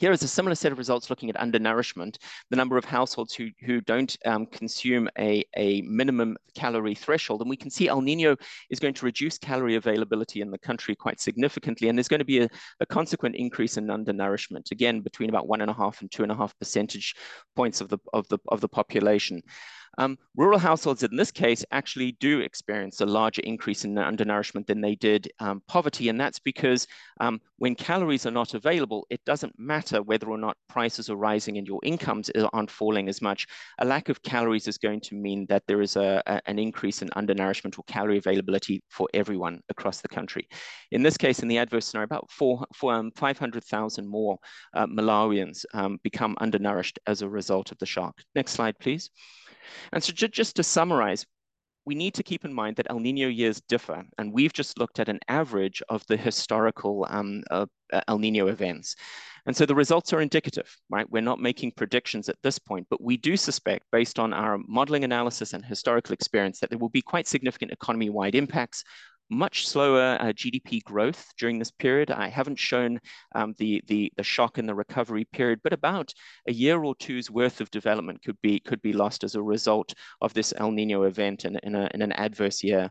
[0.00, 2.16] Here is a similar set of results looking at undernourishment,
[2.48, 7.42] the number of households who, who don't um, consume a, a minimum calorie threshold.
[7.42, 8.34] And we can see El Nino
[8.70, 11.90] is going to reduce calorie availability in the country quite significantly.
[11.90, 12.48] And there's going to be a,
[12.80, 16.32] a consequent increase in undernourishment, again, between about one and a half and two and
[16.32, 17.14] a half percentage
[17.54, 19.42] points of the, of the, of the population.
[19.98, 24.80] Um, rural households in this case actually do experience a larger increase in undernourishment than
[24.80, 26.08] they did um, poverty.
[26.08, 26.86] And that's because
[27.20, 31.58] um, when calories are not available, it doesn't matter whether or not prices are rising
[31.58, 33.46] and your incomes aren't falling as much.
[33.78, 37.02] A lack of calories is going to mean that there is a, a an increase
[37.02, 40.48] in undernourishment or calorie availability for everyone across the country.
[40.90, 44.38] In this case, in the adverse scenario, about four, four, um, 500,000 more
[44.74, 48.20] uh, Malawians um, become undernourished as a result of the shock.
[48.34, 49.10] Next slide, please.
[49.92, 51.26] And so just to summarize,
[51.86, 55.00] we need to keep in mind that El Nino years differ, and we've just looked
[55.00, 57.66] at an average of the historical um, uh,
[58.06, 58.94] El Nino events.
[59.46, 61.10] And so the results are indicative, right?
[61.10, 65.04] We're not making predictions at this point, but we do suspect, based on our modeling
[65.04, 68.84] analysis and historical experience, that there will be quite significant economy-wide impacts
[69.30, 72.10] much slower uh, GDP growth during this period.
[72.10, 73.00] I haven't shown
[73.34, 76.12] um, the, the, the shock in the recovery period, but about
[76.48, 79.94] a year or two's worth of development could be, could be lost as a result
[80.20, 82.90] of this El Nino event in, in, a, in an adverse year.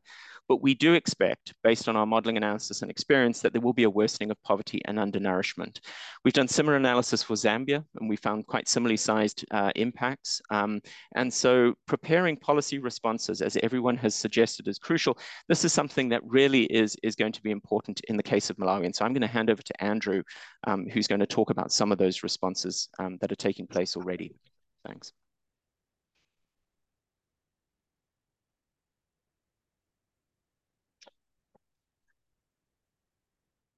[0.49, 3.83] But we do expect, based on our modeling analysis and experience, that there will be
[3.83, 5.79] a worsening of poverty and undernourishment.
[6.25, 10.41] We've done similar analysis for Zambia, and we found quite similarly sized uh, impacts.
[10.49, 10.81] Um,
[11.15, 15.19] and so preparing policy responses, as everyone has suggested, is crucial.
[15.47, 18.57] This is something that really is, is going to be important in the case of
[18.57, 18.85] Malawi.
[18.85, 20.23] And so I'm going to hand over to Andrew,
[20.65, 23.95] um, who's going to talk about some of those responses um, that are taking place
[23.95, 24.33] already.
[24.83, 25.13] Thanks.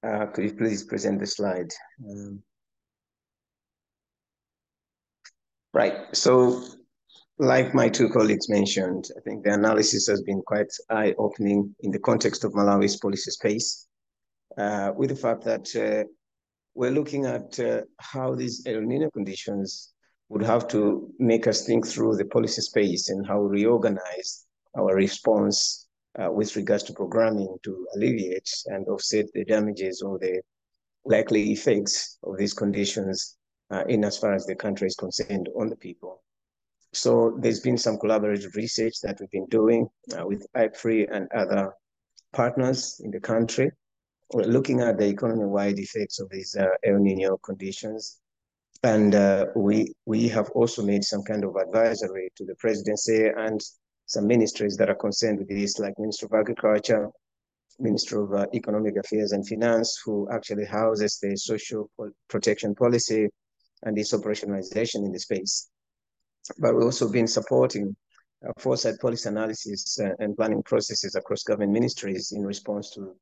[0.02, 1.70] Uh, could you please present the slide?
[2.08, 2.42] Um,
[5.72, 6.64] right, so
[7.38, 11.98] like my two colleagues mentioned, I think the analysis has been quite eye-opening in the
[11.98, 13.86] context of Malawi's policy space,
[14.58, 16.04] uh, with the fact that uh,
[16.74, 19.92] we're looking at uh, how these El Nino conditions
[20.28, 24.46] would have to make us think through the policy space and how reorganize
[24.76, 25.88] our response
[26.20, 30.40] uh, with regards to programming to alleviate and offset the damages or the
[31.04, 33.36] likely effects of these conditions
[33.70, 36.22] uh, in as far as the country is concerned on the people.
[36.92, 41.72] So there's been some collaborative research that we've been doing uh, with IPFRI and other
[42.32, 43.70] partners in the country.
[44.34, 48.20] We're looking at the economy-wide effects of these uh, El Nino conditions.
[48.82, 53.60] And uh, we, we have also made some kind of advisory to the presidency and
[54.12, 57.08] some ministries that are concerned with this, like Minister of Agriculture,
[57.78, 61.90] Minister of uh, Economic Affairs and Finance, who actually houses the social
[62.28, 63.26] protection policy
[63.84, 65.70] and its operationalization in the space.
[66.58, 67.96] But we've also been supporting
[68.46, 73.16] uh, foresight policy analysis uh, and planning processes across government ministries in response to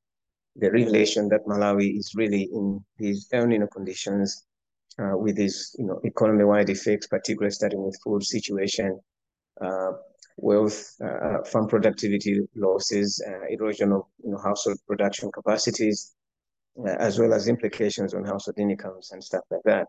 [0.56, 4.44] the revelation that Malawi is really in these El Nino conditions
[4.98, 8.98] uh, with these you know, economy-wide effects, particularly starting with food situation,
[9.60, 9.92] uh,
[10.42, 16.14] wealth, uh, farm productivity losses, uh, erosion of you know, household production capacities,
[16.78, 19.86] uh, as well as implications on household incomes and stuff like that.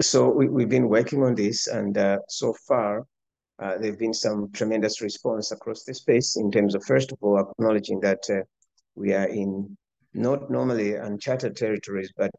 [0.00, 3.06] So we, we've been working on this, and uh, so far,
[3.58, 7.18] uh, there have been some tremendous response across the space in terms of, first of
[7.22, 8.42] all, acknowledging that uh,
[8.94, 9.76] we are in
[10.12, 12.30] not normally uncharted territories, but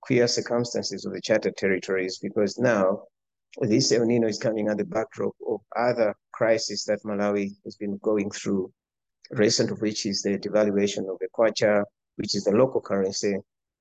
[0.00, 3.02] queer circumstances of the chartered territories, because now
[3.60, 7.98] this El Nino is coming at the backdrop of other crises that Malawi has been
[7.98, 8.72] going through,
[9.30, 11.84] recent of which is the devaluation of the kwacha,
[12.16, 13.36] which is the local currency,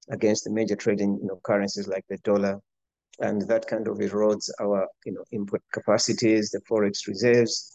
[0.09, 2.59] against the major trading you know, currencies like the dollar.
[3.19, 7.71] And that kind of erodes our you know, input capacities, the forex reserves,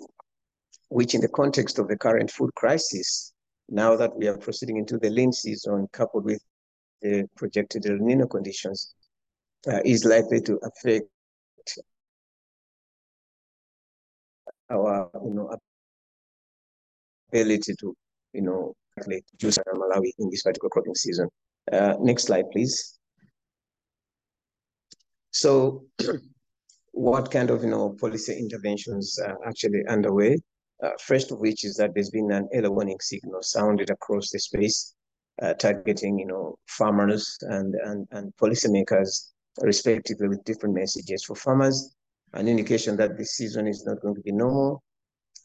[0.88, 3.32] which in the context of the current food crisis,
[3.68, 6.42] now that we are proceeding into the lean season, coupled with
[7.02, 8.94] the projected El Nino conditions,
[9.68, 11.08] uh, is likely to affect
[14.70, 15.50] our you know
[17.32, 17.94] ability to
[18.32, 18.74] you know
[19.40, 21.28] use Malawi in this particular cropping season.
[21.70, 22.98] Uh, next slide, please.
[25.30, 25.84] So,
[26.92, 30.36] what kind of you know policy interventions are actually underway?
[30.82, 34.38] Uh, first of which is that there's been an early warning signal sounded across the
[34.38, 34.94] space,
[35.42, 41.96] uh, targeting you know farmers and and and policymakers respectively with different messages for farmers
[42.34, 44.82] an indication that this season is not going to be normal.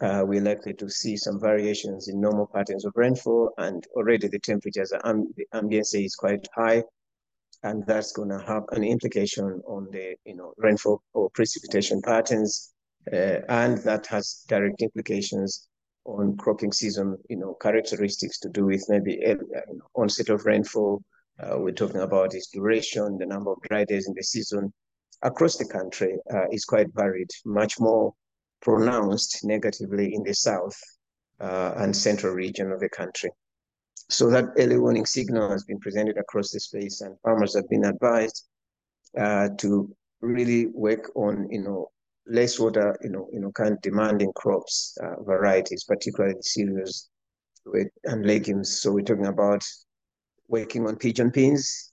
[0.01, 4.39] Uh, we're likely to see some variations in normal patterns of rainfall, and already the
[4.39, 6.83] temperatures, um, the ambient is quite high,
[7.63, 12.73] and that's going to have an implication on the you know rainfall or precipitation patterns,
[13.13, 15.67] uh, and that has direct implications
[16.05, 19.35] on cropping season, you know, characteristics to do with maybe uh,
[19.95, 21.01] onset of rainfall.
[21.39, 24.71] Uh, we're talking about its duration, the number of dry days in the season,
[25.23, 28.13] across the country uh, is quite varied, much more
[28.61, 30.79] pronounced negatively in the south
[31.39, 33.29] uh, and central region of the country.
[34.09, 37.85] So that early warning signal has been presented across the space, and farmers have been
[37.85, 38.47] advised
[39.17, 41.89] uh, to really work on, you know,
[42.27, 47.09] less water, you know, you know, kind of demanding crops uh, varieties, particularly cereals
[47.65, 48.81] with, and legumes.
[48.81, 49.65] So we're talking about
[50.47, 51.91] working on pigeon peas,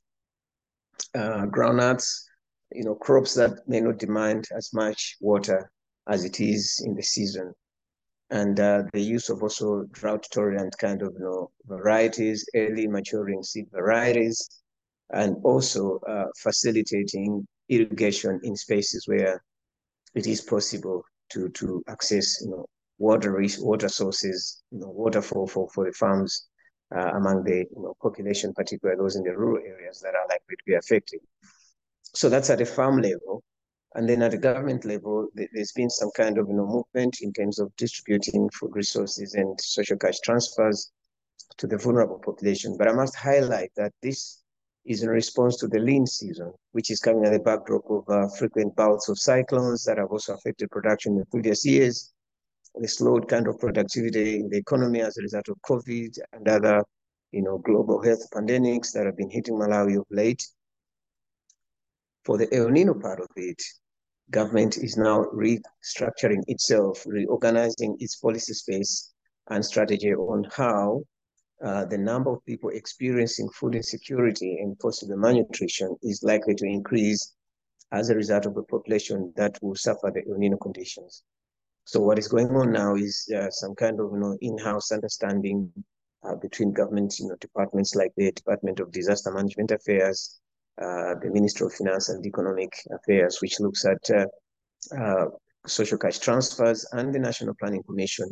[1.14, 2.29] uh, groundnuts,
[2.72, 5.70] you know, crops that may not demand as much water
[6.08, 7.54] as it is in the season.
[8.30, 13.42] and uh, the use of also drought tolerant kind of you know varieties, early maturing
[13.42, 14.48] seed varieties,
[15.10, 19.42] and also uh, facilitating irrigation in spaces where
[20.14, 22.66] it is possible to to access you know
[22.98, 26.46] water water sources, you know water for for, for the farms
[26.94, 30.56] uh, among the you know, population, particularly those in the rural areas that are likely
[30.56, 31.20] to be affected.
[32.14, 33.42] So that's at a farm level.
[33.94, 37.32] And then at the government level, there's been some kind of you know, movement in
[37.32, 40.92] terms of distributing food resources and social cash transfers
[41.56, 42.76] to the vulnerable population.
[42.78, 44.42] But I must highlight that this
[44.86, 48.28] is in response to the lean season, which is coming at the backdrop of uh,
[48.38, 52.12] frequent bouts of cyclones that have also affected production in previous years,
[52.76, 56.82] the slowed kind of productivity in the economy as a result of COVID and other,
[57.32, 60.46] you know, global health pandemics that have been hitting Malawi of late.
[62.30, 63.60] For the El Nino part of it,
[64.30, 69.12] government is now restructuring itself, reorganizing its policy space
[69.48, 71.02] and strategy on how
[71.60, 77.34] uh, the number of people experiencing food insecurity and possible malnutrition is likely to increase
[77.90, 81.24] as a result of a population that will suffer the El Nino conditions.
[81.84, 85.72] So what is going on now is uh, some kind of you know in-house understanding
[86.22, 90.40] uh, between government you know departments like the Department of Disaster Management Affairs,
[90.80, 94.26] the Ministry of Finance and Economic Affairs, which looks at uh,
[94.96, 95.26] uh,
[95.66, 98.28] social cash transfers, and the National Planning Commission,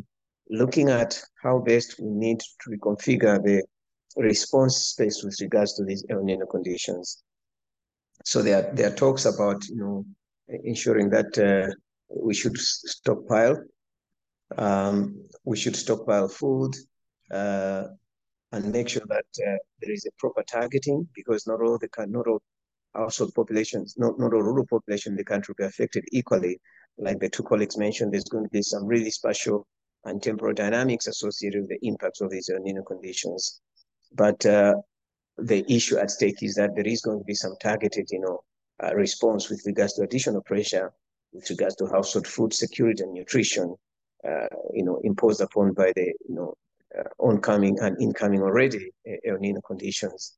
[0.50, 3.62] looking at how best we need to reconfigure the
[4.16, 7.22] response space with regards to these El Nino conditions.
[8.24, 10.04] So there are, there are talks about you know
[10.48, 11.72] ensuring that uh,
[12.08, 13.62] we should stockpile.
[14.56, 16.74] Um, we should stockpile food
[17.30, 17.84] uh,
[18.52, 22.26] and make sure that uh, there is a proper targeting because not all the not
[22.26, 22.40] all
[22.94, 26.58] household populations, not, not all rural population in the country will be affected equally.
[26.96, 29.66] Like the two colleagues mentioned, there's going to be some really special
[30.04, 33.60] and temporal dynamics associated with the impacts of these El Nino conditions.
[34.12, 34.74] But uh,
[35.36, 38.40] the issue at stake is that there is going to be some targeted, you know,
[38.82, 40.92] uh, response with regards to additional pressure
[41.32, 43.74] with regards to household food security and nutrition,
[44.26, 46.54] uh, you know, imposed upon by the, you know,
[47.18, 50.34] oncoming and incoming already uh, El Nino conditions.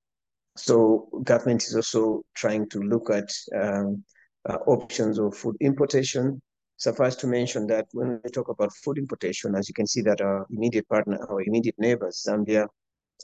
[0.56, 4.05] So government is also trying to look at um,
[4.48, 6.40] uh, options of food importation.
[6.77, 10.20] Suffice to mention that when we talk about food importation, as you can see that
[10.20, 12.66] our immediate partner, our immediate neighbors, Zambia,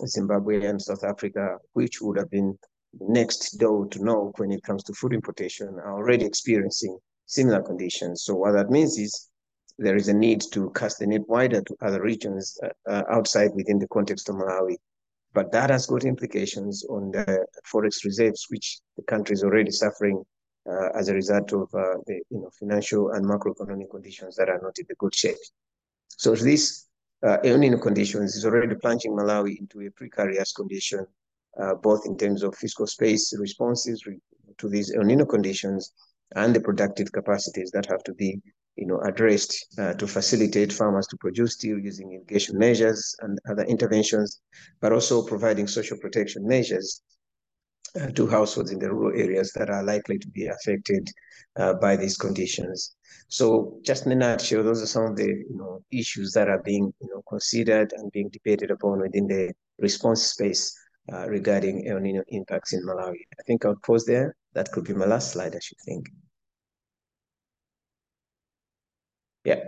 [0.06, 2.56] Zimbabwe, and South Africa, which would have been
[3.00, 8.24] next door to know when it comes to food importation, are already experiencing similar conditions.
[8.24, 9.28] So what that means is
[9.78, 13.50] there is a need to cast the net wider to other regions uh, uh, outside
[13.54, 14.76] within the context of Malawi.
[15.34, 20.24] But that has got implications on the forex reserves, which the country is already suffering
[20.68, 24.60] uh, as a result of uh, the you know, financial and macroeconomic conditions that are
[24.62, 25.36] not in the good shape.
[26.08, 26.86] So this
[27.22, 27.38] uh,
[27.82, 31.06] conditions is already plunging Malawi into a precarious condition,
[31.60, 34.18] uh, both in terms of fiscal space responses re
[34.58, 35.92] to these El Nino conditions
[36.34, 38.40] and the productive capacities that have to be
[38.76, 43.64] you know, addressed uh, to facilitate farmers to produce steel using irrigation measures and other
[43.64, 44.40] interventions,
[44.80, 47.02] but also providing social protection measures
[48.00, 51.08] uh, to households in the rural areas that are likely to be affected
[51.56, 52.94] uh, by these conditions.
[53.28, 56.62] So just in a nutshell, those are some of the you know, issues that are
[56.62, 60.76] being you know, considered and being debated upon within the response space
[61.12, 63.20] uh, regarding El Nino impacts in Malawi.
[63.38, 64.36] I think I'll pause there.
[64.52, 66.08] That could be my last slide, I should think.
[69.46, 69.60] Yeah.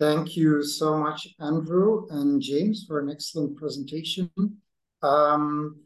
[0.00, 4.30] Thank you so much, Andrew and James, for an excellent presentation.
[5.02, 5.76] Um,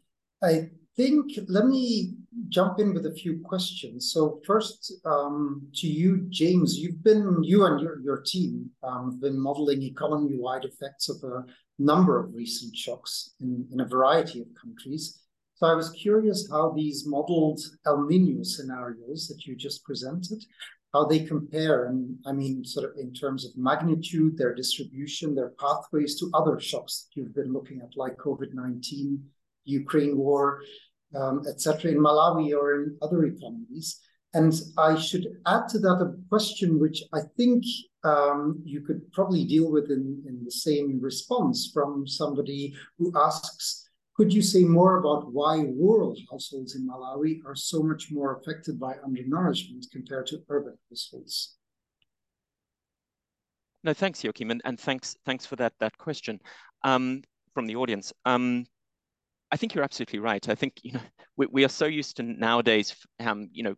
[0.40, 2.14] I think, let me
[2.48, 4.12] jump in with a few questions.
[4.12, 9.20] So first, um, to you, James, you've been, you and your, your team um, have
[9.20, 11.44] been modeling economy-wide effects of a
[11.80, 15.22] number of recent shocks in, in a variety of countries.
[15.56, 20.44] So I was curious how these modeled El Nino scenarios that you just presented,
[20.92, 25.52] how they compare, and I mean, sort of in terms of magnitude, their distribution, their
[25.60, 29.18] pathways to other shocks that you've been looking at, like COVID-19,
[29.64, 30.62] Ukraine war,
[31.14, 34.00] um, etc., in Malawi or in other economies.
[34.34, 37.64] And I should add to that a question which I think
[38.04, 43.85] um, you could probably deal with in, in the same response from somebody who asks,
[44.16, 48.80] could you say more about why rural households in Malawi are so much more affected
[48.80, 51.56] by undernourishment compared to urban households?
[53.84, 56.40] No, thanks, Joachim, and, and thanks thanks for that that question
[56.82, 57.22] um,
[57.54, 58.12] from the audience.
[58.24, 58.64] Um,
[59.52, 60.48] I think you're absolutely right.
[60.48, 61.00] I think you know
[61.36, 63.74] we, we are so used to nowadays, um, you know,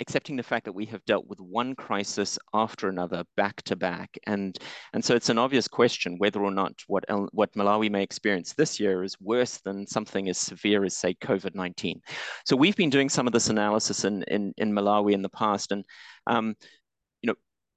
[0.00, 4.18] accepting the fact that we have dealt with one crisis after another back to back.
[4.26, 4.58] And,
[4.92, 8.78] and so it's an obvious question whether or not what, what Malawi may experience this
[8.78, 12.00] year is worse than something as severe as, say, COVID-19.
[12.44, 15.72] So we've been doing some of this analysis in, in, in Malawi in the past.
[15.72, 15.84] And
[16.26, 16.54] um,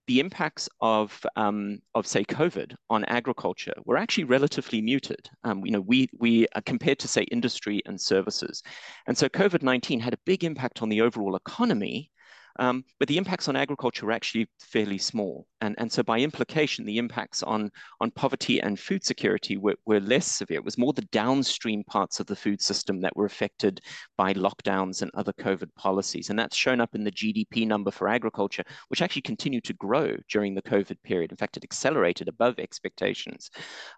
[0.10, 5.30] the impacts of, um, of say, COVID on agriculture were actually relatively muted.
[5.44, 8.64] Um, you know, we, we uh, compared to, say, industry and services.
[9.06, 12.10] And so COVID-19 had a big impact on the overall economy,
[12.60, 15.48] um, but the impacts on agriculture are actually fairly small.
[15.62, 17.72] And, and so by implication, the impacts on,
[18.02, 20.58] on poverty and food security were, were less severe.
[20.58, 23.80] It was more the downstream parts of the food system that were affected
[24.18, 26.30] by lockdowns and other COVID policies.
[26.30, 30.16] And that's shown up in the GDP number for agriculture, which actually continued to grow
[30.30, 31.32] during the COVID period.
[31.32, 33.50] In fact, it accelerated above expectations.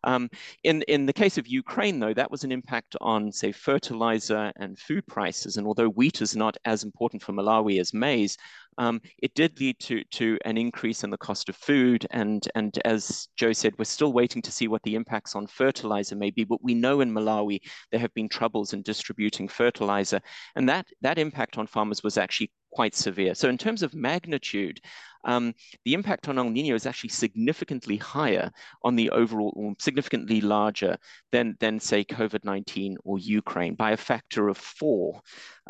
[0.04, 0.30] Um,
[0.64, 4.78] in, in the case of Ukraine, though, that was an impact on, say, fertilizer and
[4.78, 5.58] food prices.
[5.58, 8.38] And although wheat is not as important for Malawi as maize,
[8.78, 12.08] um, it did lead to, to an increase in the cost of food.
[12.12, 16.16] And, and as Joe said, we're still waiting to see what the impacts on fertilizer
[16.16, 16.44] may be.
[16.44, 17.60] But we know in Malawi
[17.92, 20.20] there have been troubles in distributing fertilizer.
[20.56, 23.36] And that, that impact on farmers was actually quite severe.
[23.36, 24.82] So in terms of magnitude,
[25.24, 25.54] um,
[25.86, 28.52] the impact on El Nino is actually significantly higher
[28.84, 30.98] on the overall, or significantly larger
[31.32, 35.22] than, than say, COVID-19 or Ukraine by a factor of four.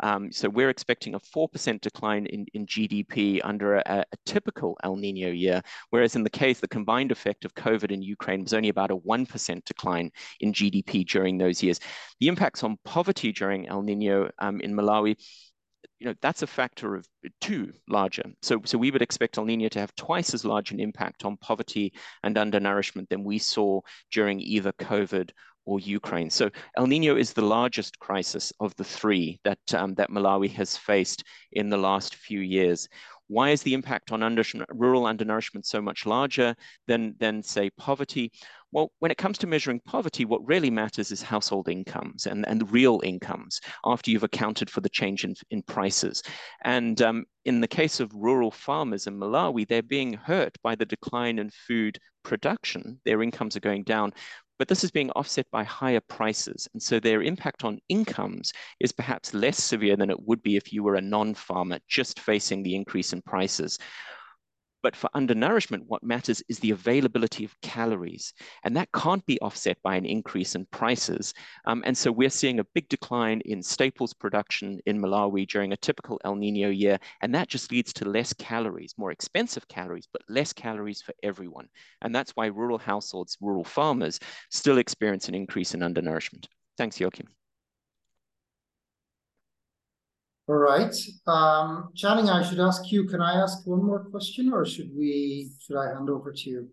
[0.02, 4.96] Um, so we're expecting a 4% decline in, in GDP under a, a, typical El
[4.96, 5.60] Nino year,
[5.90, 8.96] whereas in the case, the combined effect of COVID and Ukraine was only about a
[8.96, 10.10] 1% decline
[10.40, 11.78] in GDP during those years.
[12.20, 15.16] The impacts on poverty during El Nino um, in Malawi
[16.02, 17.06] you know, that's a factor of
[17.40, 18.24] two larger.
[18.42, 21.36] So, so we would expect El Nino to have twice as large an impact on
[21.36, 21.92] poverty
[22.24, 23.80] and undernourishment than we saw
[24.10, 25.30] during either COVID
[25.64, 26.28] or Ukraine.
[26.28, 30.76] So El Nino is the largest crisis of the three that, um, that Malawi has
[30.76, 31.22] faced
[31.52, 32.88] in the last few years.
[33.28, 36.56] Why is the impact on under, rural undernourishment so much larger
[36.88, 38.32] than, than, say, poverty?
[38.72, 42.72] Well, when it comes to measuring poverty, what really matters is household incomes and, and
[42.72, 46.22] real incomes after you've accounted for the change in, in prices.
[46.64, 50.86] And um, in the case of rural farmers in Malawi, they're being hurt by the
[50.86, 52.98] decline in food production.
[53.04, 54.14] Their incomes are going down,
[54.58, 56.66] but this is being offset by higher prices.
[56.72, 60.72] And so their impact on incomes is perhaps less severe than it would be if
[60.72, 63.78] you were a non-farmer just facing the increase in prices.
[64.82, 68.32] But for undernourishment, what matters is the availability of calories.
[68.64, 71.34] And that can't be offset by an increase in prices.
[71.66, 75.76] Um, and so we're seeing a big decline in staples production in Malawi during a
[75.76, 76.98] typical El Nino year.
[77.20, 81.68] And that just leads to less calories, more expensive calories, but less calories for everyone.
[82.00, 84.18] And that's why rural households, rural farmers
[84.50, 86.48] still experience an increase in undernourishment.
[86.76, 87.28] Thanks, Joachim.
[90.48, 90.94] All right.
[91.26, 95.52] Um, Channing, I should ask you, can I ask one more question or should we,
[95.60, 96.68] should I hand over to you?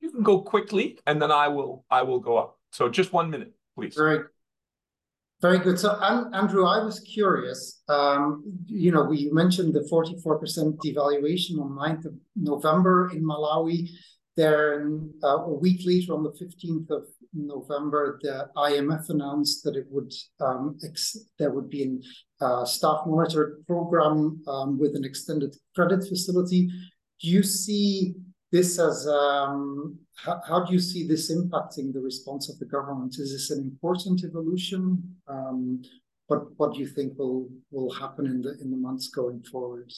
[0.00, 2.58] You can go quickly and then I will, I will go up.
[2.72, 3.94] So just one minute, please.
[3.94, 4.24] Very,
[5.40, 5.78] very good.
[5.78, 12.04] So Andrew, I was curious, um, you know, we mentioned the 44% devaluation on 9th
[12.04, 13.88] of November in Malawi.
[14.36, 19.86] Then uh, a week later on the 15th of November, the IMF announced that it
[19.90, 22.00] would um, ex- there would be
[22.40, 26.68] a uh, staff monitor program um, with an extended credit facility.
[27.20, 28.14] Do you see
[28.50, 33.16] this as um, how, how, do you see this impacting the response of the government?
[33.18, 35.16] Is this an important evolution?
[35.26, 35.82] Um,
[36.28, 39.92] what what do you think will will happen in the in the months going forward?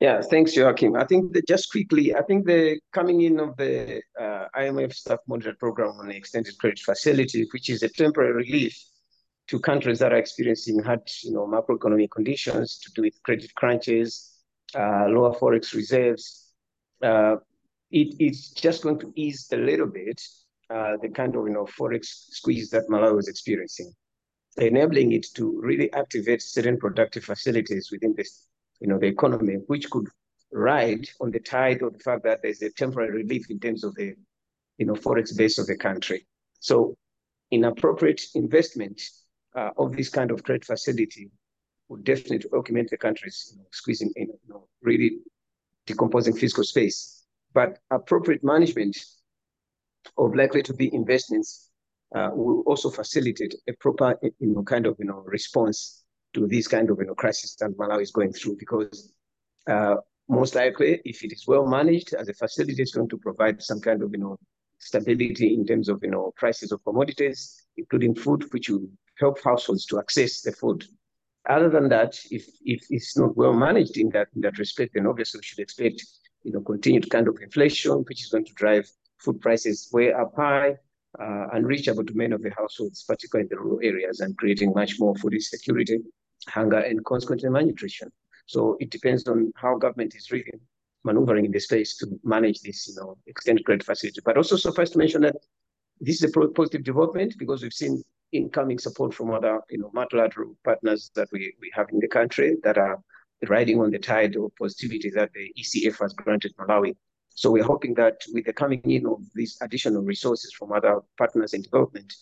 [0.00, 0.96] Yeah, thanks, Joachim.
[0.96, 5.18] I think that just quickly, I think the coming in of the uh, IMF staff
[5.28, 8.82] monitor program on the extended credit facility, which is a temporary relief
[9.48, 14.38] to countries that are experiencing hard, you know, macroeconomic conditions to do with credit crunches,
[14.74, 16.46] uh, lower forex reserves.
[17.02, 17.36] Uh,
[17.90, 20.22] it, it's just going to ease a little bit
[20.70, 23.92] uh, the kind of, you know, forex squeeze that Malawi was experiencing,
[24.56, 28.46] enabling it to really activate certain productive facilities within this
[28.80, 30.06] you know, the economy, which could
[30.52, 33.94] ride on the tide of the fact that there's a temporary relief in terms of
[33.94, 34.14] the,
[34.78, 36.26] you know, forex base of the country.
[36.58, 36.96] So,
[37.50, 39.00] inappropriate investment
[39.56, 41.30] uh, of this kind of credit facility
[41.88, 45.18] would definitely augment the country's you know, squeezing, you know, really
[45.86, 47.24] decomposing fiscal space.
[47.52, 48.96] But appropriate management
[50.16, 51.68] of likely to be investments
[52.14, 55.99] uh, will also facilitate a proper, you know, kind of, you know, response
[56.34, 59.12] to this kind of you know crisis that Malawi is going through because
[59.68, 59.96] uh,
[60.28, 63.80] most likely, if it is well managed as a facility, it's going to provide some
[63.80, 64.36] kind of you know
[64.78, 68.86] stability in terms of you know prices of commodities, including food, which will
[69.18, 70.84] help households to access the food.
[71.48, 75.06] Other than that, if, if it's not well managed in that, in that respect, then
[75.06, 76.04] obviously we should expect
[76.42, 78.88] you know, continued kind of inflation, which is going to drive
[79.18, 80.76] food prices way up high
[81.20, 84.72] uh, and reachable to many of the households, particularly in the rural areas, and creating
[84.74, 85.98] much more food insecurity,
[86.48, 88.10] hunger, and consequently malnutrition.
[88.46, 90.52] So it depends on how government is really
[91.04, 94.20] maneuvering in the space to manage this, you know, extended credit facility.
[94.24, 95.36] But also suffice to mention that
[96.00, 98.02] this is a positive development because we've seen
[98.32, 102.56] incoming support from other, you know, multilateral partners that we, we have in the country
[102.62, 102.98] that are
[103.48, 106.94] riding on the tide of positivity that the ECF has granted Malawi.
[107.30, 111.54] So we're hoping that with the coming in of these additional resources from other partners
[111.54, 112.12] in development,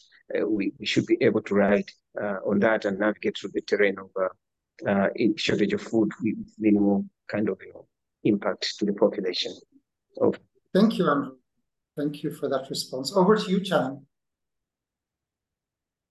[0.47, 1.89] we, we should be able to ride
[2.21, 4.29] uh, on that and navigate through the terrain of uh,
[4.89, 7.87] uh shortage of food with minimal kind of you know,
[8.25, 9.53] impact to the population.
[10.21, 10.39] Over.
[10.75, 11.37] Thank you, Andrew.
[11.97, 13.13] Thank you for that response.
[13.17, 14.05] Over to you, Chan.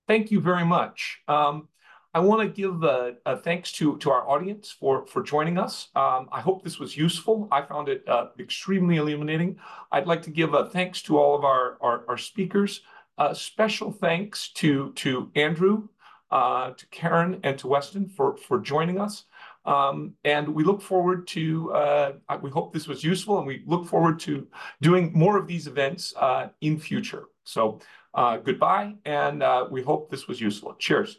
[0.08, 1.20] Thank you very much.
[1.28, 1.68] Um,
[2.14, 5.90] I want to give a, a, thanks to, to our audience for, for joining us.
[5.96, 7.48] Um, I hope this was useful.
[7.52, 9.58] I found it uh, extremely illuminating.
[9.92, 12.82] I'd like to give a thanks to all of our, our, our speakers.
[13.18, 15.88] Uh, special thanks to, to Andrew,
[16.32, 19.26] uh, to Karen, and to Weston for, for joining us.
[19.66, 22.12] Um, and we look forward to, uh,
[22.42, 24.48] we hope this was useful, and we look forward to
[24.82, 27.26] doing more of these events uh, in future.
[27.44, 27.80] So
[28.14, 30.76] uh, goodbye, and uh, we hope this was useful.
[30.80, 31.18] Cheers.